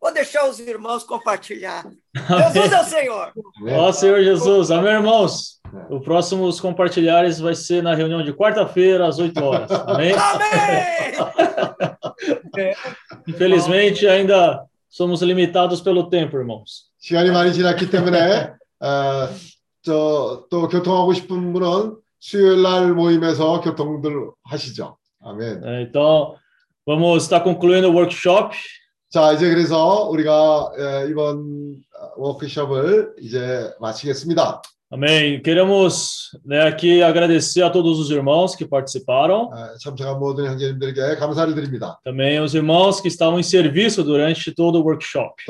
[0.00, 1.82] Vou deixar os irmãos compartilhar.
[2.14, 3.32] Jesus é o Senhor.
[3.60, 3.74] 아멘.
[3.76, 4.70] Ó Senhor Jesus.
[4.70, 5.60] Amém, irmãos?
[5.90, 9.70] O próximo os compartilhares vai ser na reunião de quarta-feira, às 8 horas.
[9.70, 10.12] Amém?
[10.12, 11.68] Amém!
[13.26, 16.88] Infelizmente, ainda somos limitados pelo tempo, irmãos.
[17.00, 19.28] 시간이 많이 지났기 때문에 어,
[19.82, 24.96] 저또 교통하고 싶은 분은 수요일 날 모임에서 교통들 하시죠.
[25.22, 25.62] 아멘.
[25.64, 26.34] É, Então,
[26.86, 28.54] vamos estar concluindo o workshop.
[29.10, 31.76] 자 이제 그래서 우리가 에, 이번
[32.16, 34.60] 워크숍을 이제 마치겠습니다.
[34.93, 35.41] Amém.
[35.41, 39.49] Queremos né, aqui agradecer a todos os irmãos que participaram.
[42.03, 45.45] Também os irmãos que estavam em serviço durante todo o workshop.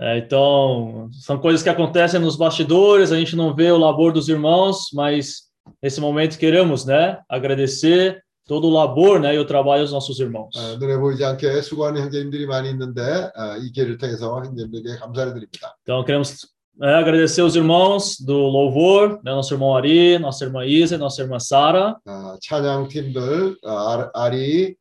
[0.00, 4.28] É, então, são coisas que acontecem nos bastidores, a gente não vê o labor dos
[4.28, 5.42] irmãos, mas
[5.80, 10.49] nesse momento queremos né, agradecer todo o labor, né, e o trabalho dos nossos irmãos.
[10.57, 15.75] 아, 눈에 보이지 않게 수고하는 형제님들이 많이 있는데 아, 이 기회를 통해서 형제님들에게 감사를 드립니다.
[15.83, 16.47] Então, queremos
[16.79, 21.21] né, agradecer os irmãos do louvor, né, nosso irmão Ari, nossa irmã Isa, e nossa
[21.21, 24.75] irmã Sara, 아, 찬양 팀들 아, 아리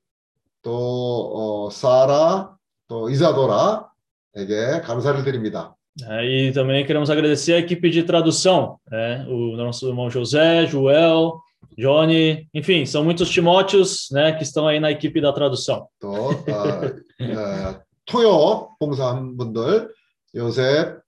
[0.62, 2.56] 또 어, 사라
[2.88, 5.74] 또 이사도라에게 감사를 드립니다.
[6.00, 11.38] né, e também queremos agradecer a equipe de tradução, né, o nosso irmão José, Joel,
[11.76, 15.86] Johnny, enfim, são muitos Timóteos, né, que estão aí na equipe da tradução.
[16.00, 19.88] 또 어, 어, 통역 봉사한 분들
[20.34, 21.00] 요셉,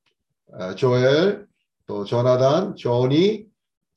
[0.53, 1.47] 어, 조엘,
[1.87, 3.47] 또 조나단, 조니,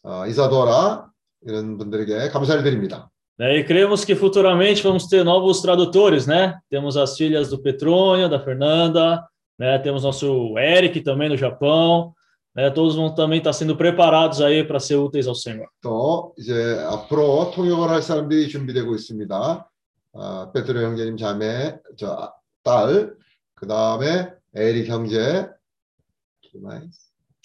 [0.03, 1.07] 어, 이사도라
[1.45, 3.09] 이런 분들에게 감사를 드립니다.
[3.39, 6.55] Né, e cremos que futuramente vamos ter novos tradutores, né?
[6.69, 9.79] Temos as filhas do Petrônio, da Fernanda, né?
[9.79, 12.13] Temos nosso Eric também no Japão,
[12.55, 12.69] né?
[12.69, 15.67] Todos vão também estar sendo preparados aí para ser úteis ao Senhor.
[15.81, 19.69] 또 이제 앞으로 통역을 할 사람들이 준비되고 있습니다.
[20.15, 22.31] 아, 베드로 형제님 자매, 저
[22.63, 23.13] 딸,
[23.55, 25.49] 그 다음에 에릭 형제,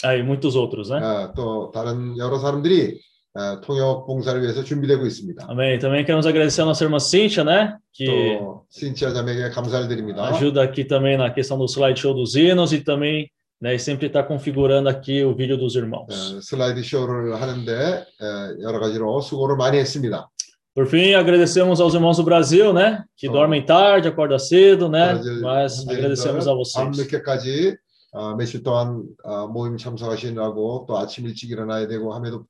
[0.05, 1.01] Aí muitos outros, né?
[1.03, 3.01] 아, 또 다른 여러 사람들이
[3.35, 5.47] 아, 통역 봉사를 위해서 준비되고 있습니다.
[5.49, 5.79] Amém.
[5.79, 7.79] Também queremos agradecer a nossa irmã Cíntia, né?
[7.93, 8.07] Que
[8.39, 10.29] 또 신치아 자매에게 감사를 드립니다.
[10.29, 13.31] ajuda aqui também na questão do slideshow dos hinos e também,
[13.63, 13.77] né?
[13.79, 16.07] Sempre está configurando aqui o vídeo dos irmãos.
[16.11, 20.29] 어, 슬라이드 쇼를 하는데 어, 여러 가지로 수고를 많이 했습니다.
[20.75, 23.03] Por fim, agradecemos aos irmãos do Brasil, né?
[23.17, 23.33] Que Oh.
[23.33, 25.15] dormem tarde, acordam cedo, né?
[25.15, 26.97] 브라질 Mas agradecemos a 밤 vocês.
[26.99, 27.77] 늦게까지
[28.13, 32.47] 어, 며칠 동안 어, 모임 참석하시느라고 또 아침 일찍 일어나야 되고 함에도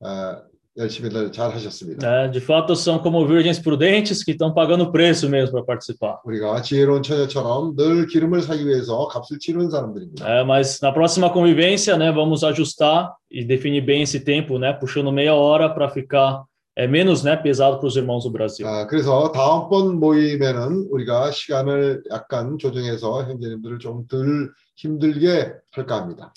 [0.00, 0.42] 어,
[0.78, 2.06] 열심히들 잘 하셨습니다.
[2.06, 6.20] É, de fato, são como virgens prudentes que estão pagando preço mesmo para participar.
[6.24, 10.24] 우리가 지혜로운 처녀처럼 늘 기름을 사기 위해서 값을 치르는 사람들입니다.
[10.24, 15.10] É, mas na próxima convivência, né, vamos ajustar e definir bem esse tempo, né, puxando
[15.10, 16.44] meia hora para ficar
[16.76, 18.64] é, menos, né, pesado para os irmãos do Brasil.
[18.64, 26.32] 아, 그래서 다음번 모임에는 우리가 시간을 약간 조정해서 형제님들을 좀 덜 힘들게 할까 합니다.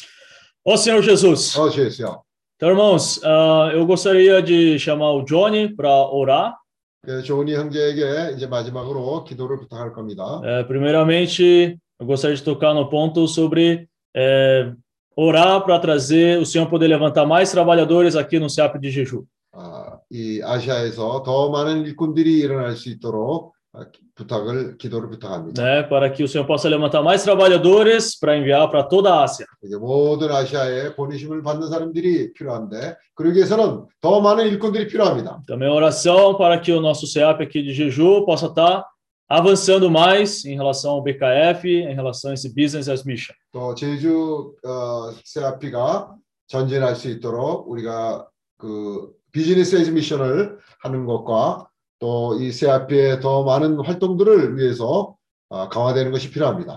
[0.65, 2.23] Ó Senhor Jesus, 어, 주였어요.
[2.55, 6.55] então, irmãos, ah, eu gostaria de chamar o Johnny para orar.
[7.03, 10.39] 그 조은이 형제에게 이제 마지막으로 기도를 부탁할 겁니다.
[10.43, 14.71] É, primeiramente, eu gostaria de tocar no ponto sobre é,
[15.15, 19.25] orar para trazer o Senhor poder levantar mais trabalhadores aqui no CEAP de Jeju.
[19.53, 25.61] 아, 이 아시아에서 더 많은 일꾼들이 일어날 수 있도록 아, 기- 부탁을 기도를 부탁합니다.
[25.61, 29.45] né, para que o Senhor possa levantar mais trabalhadores para enviar para toda a Ásia.
[29.63, 35.41] 이제 모든 아시아에 보내심을 받는 사람들이 필요한데 그러기 위해서는 더 많은 일꾼들이 필요합니다.
[35.47, 38.85] Também oração para que o nosso CEAP aqui de Jeju possa estar
[39.27, 43.33] avançando mais em relação ao BKF, em relação a esse Business as Mission.
[43.51, 46.15] 또 제주 어, 세아피가
[46.47, 48.27] 전진할 수 있도록 우리가
[48.57, 51.65] 그 비즈니스 에즈 미션을 하는 것과
[51.98, 55.16] 또 이 CRP의 더 많은 활동들을 위해서
[55.50, 56.76] 아, 강화되는 것이 필요합니다.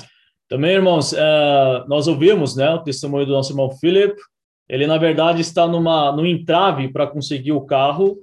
[0.50, 4.16] Também, irmãos, eh, nós ouvimos, né, o testemunho do nosso irmão Philip.
[4.68, 8.18] Ele, na verdade, está numa, num entrave para conseguir o carro.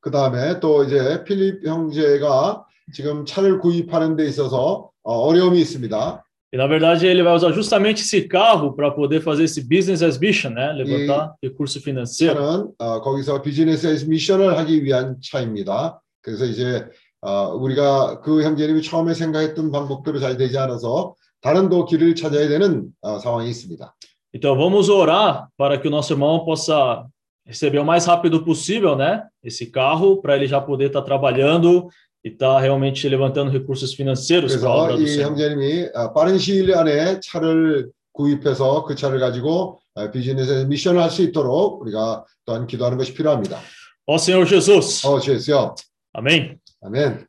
[0.00, 6.24] 그 다음에 또 이제 필립 형제가 지금 차를 구입하는 데 있어서 어, 어려움이 있습니다.
[6.55, 10.17] E, na verdade, ele vai usar justamente esse carro para poder fazer esse business as
[10.19, 12.35] mission, né, levantar recurso financeiro.
[12.35, 16.01] 차는 어, 거기서 비즈니스 에스 미션을 하기 위한 차입니다.
[16.21, 16.85] 그래서 이제
[17.21, 22.89] 어, 우리가 그 형제님이 처음에 생각했던 방법대로 잘 되지 않아서 다른 또 길을 찾아야 되는
[23.01, 23.95] 어, 상황이 있습니다.
[24.33, 27.05] Então, vamos orar para que o nosso irmão possa
[27.45, 31.87] receber o mais rápido possível, né, esse carro, para ele já poder estar trabalhando
[32.25, 35.31] e estar realmente levantando recursos financeiros para a 그래서 obra do 이 Senhor.
[35.31, 41.21] 형제님이 어, 빠른 시일 안에 차를 구입해서 그 차를 가지고 어, 비즈니스 미션을 할 수
[41.23, 43.59] 있도록 우리가 또한 기도하는 것이 필요합니다.
[44.05, 45.05] Ó Senhor Jesus.
[45.05, 45.75] 어, 주여.
[46.13, 46.57] Amém.
[46.81, 47.25] 아멘.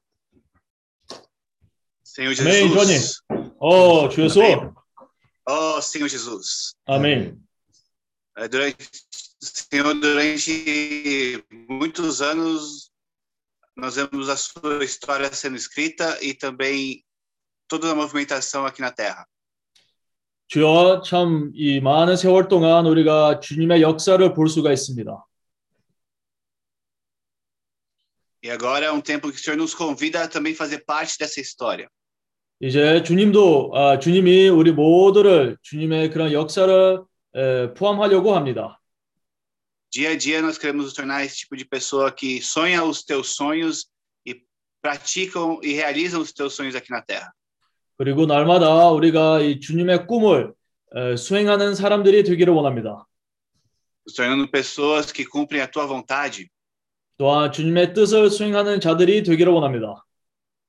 [2.05, 3.22] Senhor Amém, Jesus.
[3.59, 4.40] Ó, 주 예수.
[5.46, 6.74] Oh, Senhor Jesus.
[6.86, 7.34] Amém.
[8.36, 8.76] É, Durante,
[9.40, 12.86] Senhor, durante muitos anos,
[13.78, 17.03] nós vemos a sua história sendo escrita e também
[17.67, 19.25] toda a movimentação aqui na Terra.
[20.49, 25.23] 주여 참 이 많은 세월 동안 우리가 주님의 역사를 볼 수가 있습니다.
[28.43, 31.41] E agora é um tempo que o Senhor nos convida a também fazer parte dessa
[31.41, 31.89] história.
[32.59, 37.03] 이제 주님도 아, 주님이 우리 모두를 주님의 그런 역사를
[37.36, 38.76] 에, 포함하려고 합니다.
[39.92, 43.34] Dia a dia nós queremos nos tornar esse tipo de pessoa que sonha os teus
[43.36, 43.86] sonhos
[44.24, 44.42] e
[44.80, 47.32] praticam e realizam os teus sonhos aqui na Terra.
[47.98, 50.55] 그리고 날마다 우리가 이 주님의 꿈을
[50.96, 53.07] 에, 수행하는 사람들이 되기를 원합니다.
[54.07, 56.48] Nos tornando pessoas que cumprem a tua vontade.
[57.18, 60.03] 또한 주님의 뜻을 수행하는 자들이 되기를 원합니다.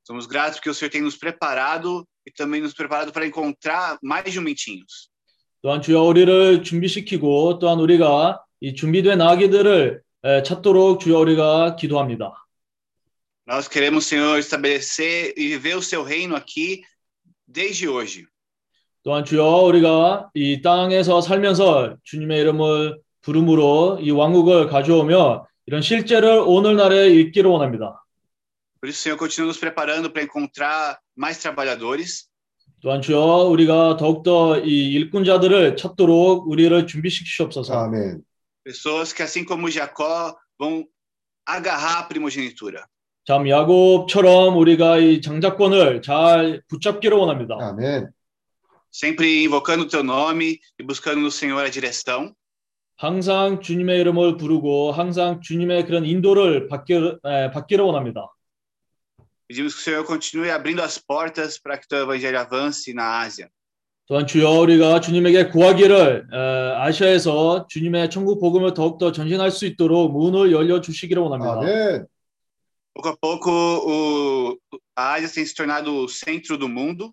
[0.04, 4.30] Somos gratos porque o Senhor tem nos preparado e também nos preparado para encontrar mais
[4.32, 5.10] jumentinhos.
[5.62, 12.33] 또한 주여 우리를 준비시키고 또한 우리가 이 준비된 아기들을 에, 찾도록 주여 우리가 기도합니다.
[13.47, 16.83] Nós queremos, Senhor, estabelecer e viver o seu reino aqui
[17.47, 18.27] desde hoje.
[19.03, 27.09] 또한 주여 우리가 이 땅에서 살면서 주님의 이름을 부름으로 이 왕국을 가져오며 이런 실제를 오늘날에
[27.09, 28.05] 읽기를 원합니다.
[28.81, 32.29] Por isso, Senhor, continua nos preparando para encontrar mais trabalhadores
[32.81, 37.75] 또한 주여 우리가 더욱더 이 일꾼자들을 찾도록 우리를 준비시키시옵소서.
[37.75, 38.23] 아멘.
[38.68, 40.86] pessoas que, assim como Jacó, vão
[41.46, 42.86] agarrar a primogenitura.
[43.26, 47.56] 참 야곱처럼 우리가 이 장자권을 잘 붙잡기를 원합니다.
[47.58, 48.12] 아멘.
[48.92, 52.34] Sempre invocando o teu nome e buscando no Senhor a direção.
[52.98, 56.94] 항상 주님의 이름을 부르고 항상 주님의 그런 인도를 받기,
[57.26, 58.28] 에, 받기를 원합니다.
[59.48, 63.22] Pedimos que o Senhor continue abrindo as portas para que o teu evangelho avance na
[63.22, 63.50] Ásia.
[64.09, 66.37] 또한 주여 우리가 주님에게 구하기를 에,
[66.77, 71.61] 아시아에서 주님의 천국 복음을 더욱더 전진할 수 있도록 문을 열려 주시기를 원합니다.
[71.61, 72.07] 아멘.
[72.95, 74.57] Pouco a pouco, o,
[74.97, 77.13] a Ásia tem se tornado o centro do mundo.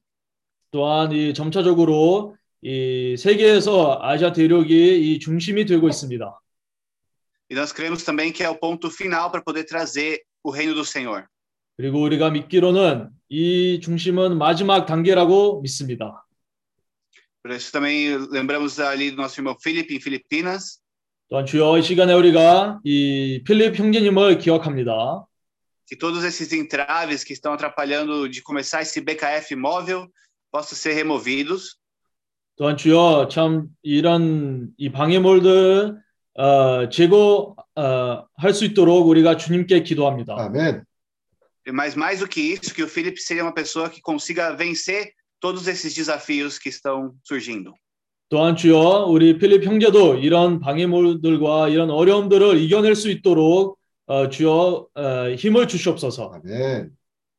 [0.72, 6.40] 또한 이 점차적으로 이 세계에서 아시아 대륙이 이 중심이 되고 있습니다.
[7.52, 10.84] E nós cremos também que é o ponto final para poder trazer o reino do
[10.84, 11.26] Senhor.
[11.78, 16.25] 그리고 우리가 믿기로는 이 중심은 마지막 단계라고 믿습니다.
[17.45, 20.81] Por isso também lembramos ali do nosso irmão Felipe em Filipinas.
[21.29, 25.27] 또한 주여 이 시간에 우리가 이 필립 형제님을 기억합니다.
[25.87, 30.09] Que todos esses entraves que estão atrapalhando de começar esse BKF móvel
[30.51, 31.79] possam ser removidos.
[32.57, 35.97] 또한 주여 참 이런 이 방해물들
[36.35, 40.35] 어, 제거 어, 할수 있도록 우리가 주님께 기도합니다.
[40.37, 40.85] 아멘.
[41.69, 45.13] Mas mais do que isso, que o Felipe seja uma pessoa que consiga vencer
[45.46, 47.74] todos esses desafios que estão surgindo.
[48.30, 53.78] 또한 주여 우리 필립 형제도 이런 방해물들과 이런 어려움들을 이겨낼 수 있도록
[54.08, 56.32] 어, 주여 어, 힘을 주시옵소서.
[56.34, 56.90] 아멘.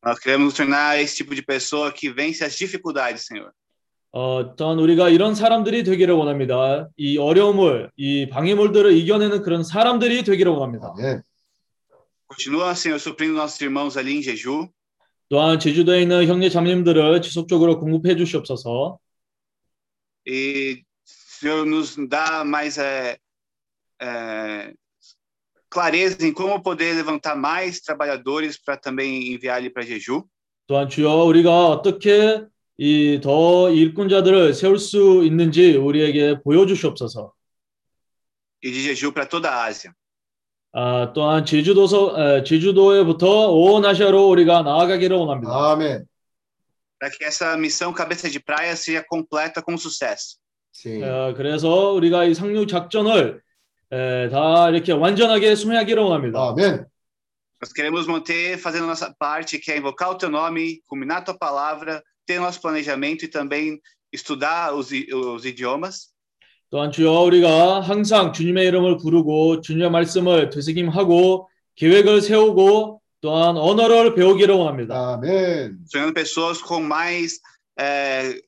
[0.05, 3.51] Nós queremos nos tornar esse tipo de pessoa que vence as dificuldades, Senhor.
[4.13, 6.89] 어, 또한 우리가 이런 사람들이 되기를 원합니다.
[6.97, 10.95] 이 어려움을, 이 방해물들을 이겨내는 그런 사람들이 되기를 원합니다.
[10.97, 11.23] 아멘.
[12.31, 14.69] Continua, Senhor, suprindo nossos irmãos ali em Jeju.
[15.29, 18.99] 또한 제주도에 있는 형제 자매님들을 지속적으로 공급해 주시옵소서.
[20.29, 23.19] E, Senhor, nos dá mais é,
[24.01, 24.75] é,
[25.71, 30.25] clareza em como poder levantar mais trabalhadores para também enviar ali para Jeju.
[30.67, 32.45] 또한 주여 우리가 어떻게
[32.79, 37.33] 이 더 일꾼자들을 세울 수 있는지 우리에게 보여 주시옵소서.
[38.63, 39.95] E de Jeju para toda a Ásia.
[40.76, 45.52] 아, 또한 제주도서 에, 제주도에부터 온 아시아로 우리가 나아가기를 원합니다.
[45.74, 46.06] 아멘.
[47.00, 50.38] para que essa missão cabeça de praia seja completa com sucesso.
[50.72, 51.04] sim.
[51.04, 53.42] 어, 그래서 우리가 이 상륙 작전을
[53.92, 56.40] 에, 다 이렇게 완전하게 수행하기를 원합니다.
[56.50, 56.86] 아멘.
[57.62, 61.22] Nós queremos manter fazendo a nossa parte, que é invocar o teu nome, culminar a
[61.22, 63.80] tua palavra, ter nosso planejamento e também
[64.14, 66.10] estudar os, i- os idiomas.
[66.77, 74.55] 또한 주여 우리가 항상 주님의 이름을 부르고 주님의 말씀을 되새김하고 계획을 세우고 또한 언어를 배우기를
[74.55, 75.15] 원합니다.
[75.15, 75.79] 아멘.
[75.87, 77.41] sonhando pessoas com mais
[77.81, 78.39] é,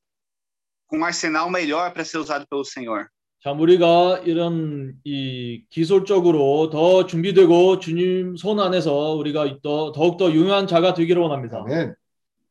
[0.90, 3.06] com um arsenal melhor para ser usado pelo Senhor.
[3.42, 10.66] 참 우리가 이런 이 기술적으로 더 준비되고 주님 손 안에서 우리가 더 더욱 더 유용한
[10.66, 11.60] 자가 되기를 원합니다.
[11.60, 11.94] 아멘.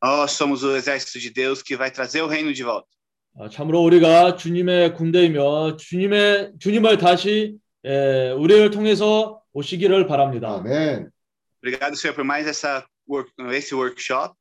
[0.02, 2.97] Nós somos o exército de Deus que vai trazer o reino de volta.
[3.39, 10.55] 아, 참으로 우리가 주님의 군대이며 주님의 주님을 다시 에, 우리를 통해서 오시기를 바랍니다.
[10.55, 11.09] 아멘.
[11.61, 14.35] Obrigado, Senhor, por mais essa work, esse workshop.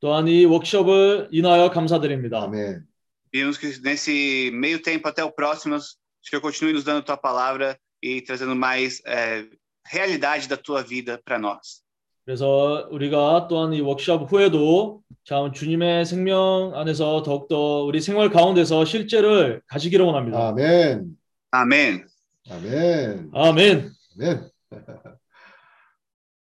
[0.00, 2.42] 또한 이 워크숍을 인하여 감사드립니다.
[2.42, 2.86] 아멘.
[3.30, 5.80] Pedimos que nesse meio tempo até o próximo, o
[6.22, 9.44] Senhor continue nos dando a tua palavra e trazendo mais é,
[9.84, 11.81] realidade da tua vida para nós.
[12.25, 19.61] 그래서 우리가 또한 이 워크숍 후에도 참 주님의 생명 안에서 더욱더 우리 생활 가운데서 실제를
[19.67, 20.47] 가지기를 원합니다.
[20.49, 21.17] 아멘.
[21.53, 22.05] Amém.
[22.49, 23.29] 아멘.
[23.33, 23.91] 아멘.
[24.11, 24.49] 아멘.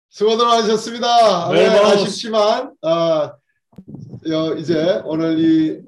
[0.09, 1.51] 수고들 하셨습니다.
[1.53, 1.83] 네, 아멘.
[1.83, 3.35] 뭐- 아쉽지만 아,
[4.31, 5.83] 여, 이제 오늘 이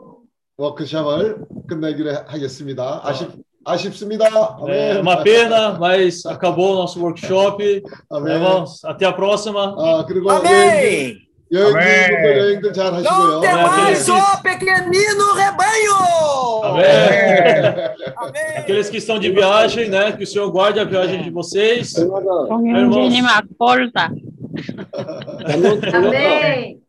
[0.56, 3.00] 워크숍을 끝내기로 하겠습니다.
[3.08, 3.30] 아쉽.
[4.68, 7.82] É uma pena, mas acabou o nosso workshop.
[8.08, 9.74] Tá Vamos, até a próxima.
[10.38, 11.16] Amém.
[11.68, 12.60] Amém.
[13.10, 15.94] Não tem mais, ó pequenino rebanho!
[16.64, 18.44] Amém.
[18.58, 20.12] Aqueles que estão de viagem, né?
[20.12, 21.96] Que o Senhor guarde a viagem de vocês.
[22.50, 23.10] Irmãos.
[25.92, 25.92] Amém.
[25.94, 26.80] Amém.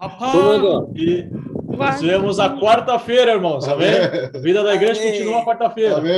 [0.00, 0.50] Amém.
[0.94, 1.30] Amém.
[1.68, 3.68] Nos a quarta-feira, irmãos.
[3.68, 3.90] Amém?
[4.34, 5.12] A Vida da igreja amém.
[5.12, 5.96] continua quarta-feira.
[5.98, 6.14] Amém.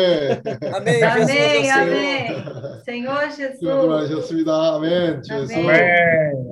[0.74, 1.02] Amém.
[1.02, 1.70] Amém.
[1.70, 2.44] Amém.
[2.84, 3.58] Senhor Jesus.
[3.58, 4.48] Senhor Jesus.
[4.48, 5.20] Amém.
[5.24, 5.50] Jesus.
[5.50, 5.80] Amém.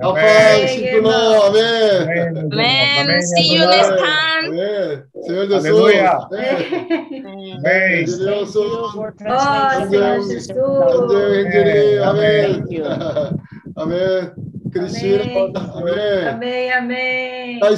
[0.01, 0.99] Amém.
[1.41, 2.99] Amém.
[2.99, 3.21] Amém.
[3.21, 4.47] See you next time.
[4.47, 5.03] Amém.
[5.23, 5.65] Senhor Jesus.
[5.65, 6.11] Aleluia.
[6.11, 8.07] Amém.
[8.07, 8.59] Senhor Jesus.
[8.59, 9.05] Oh,
[9.81, 9.99] amém.
[11.39, 11.99] Amém.
[11.99, 11.99] Amém.
[12.03, 12.81] Amém.
[12.83, 13.39] Amém.
[13.77, 14.31] Amém.
[14.71, 15.23] Cristina.
[15.73, 16.27] Amém.
[16.27, 16.71] Amém.
[16.71, 17.59] Amém.
[17.59, 17.71] Tá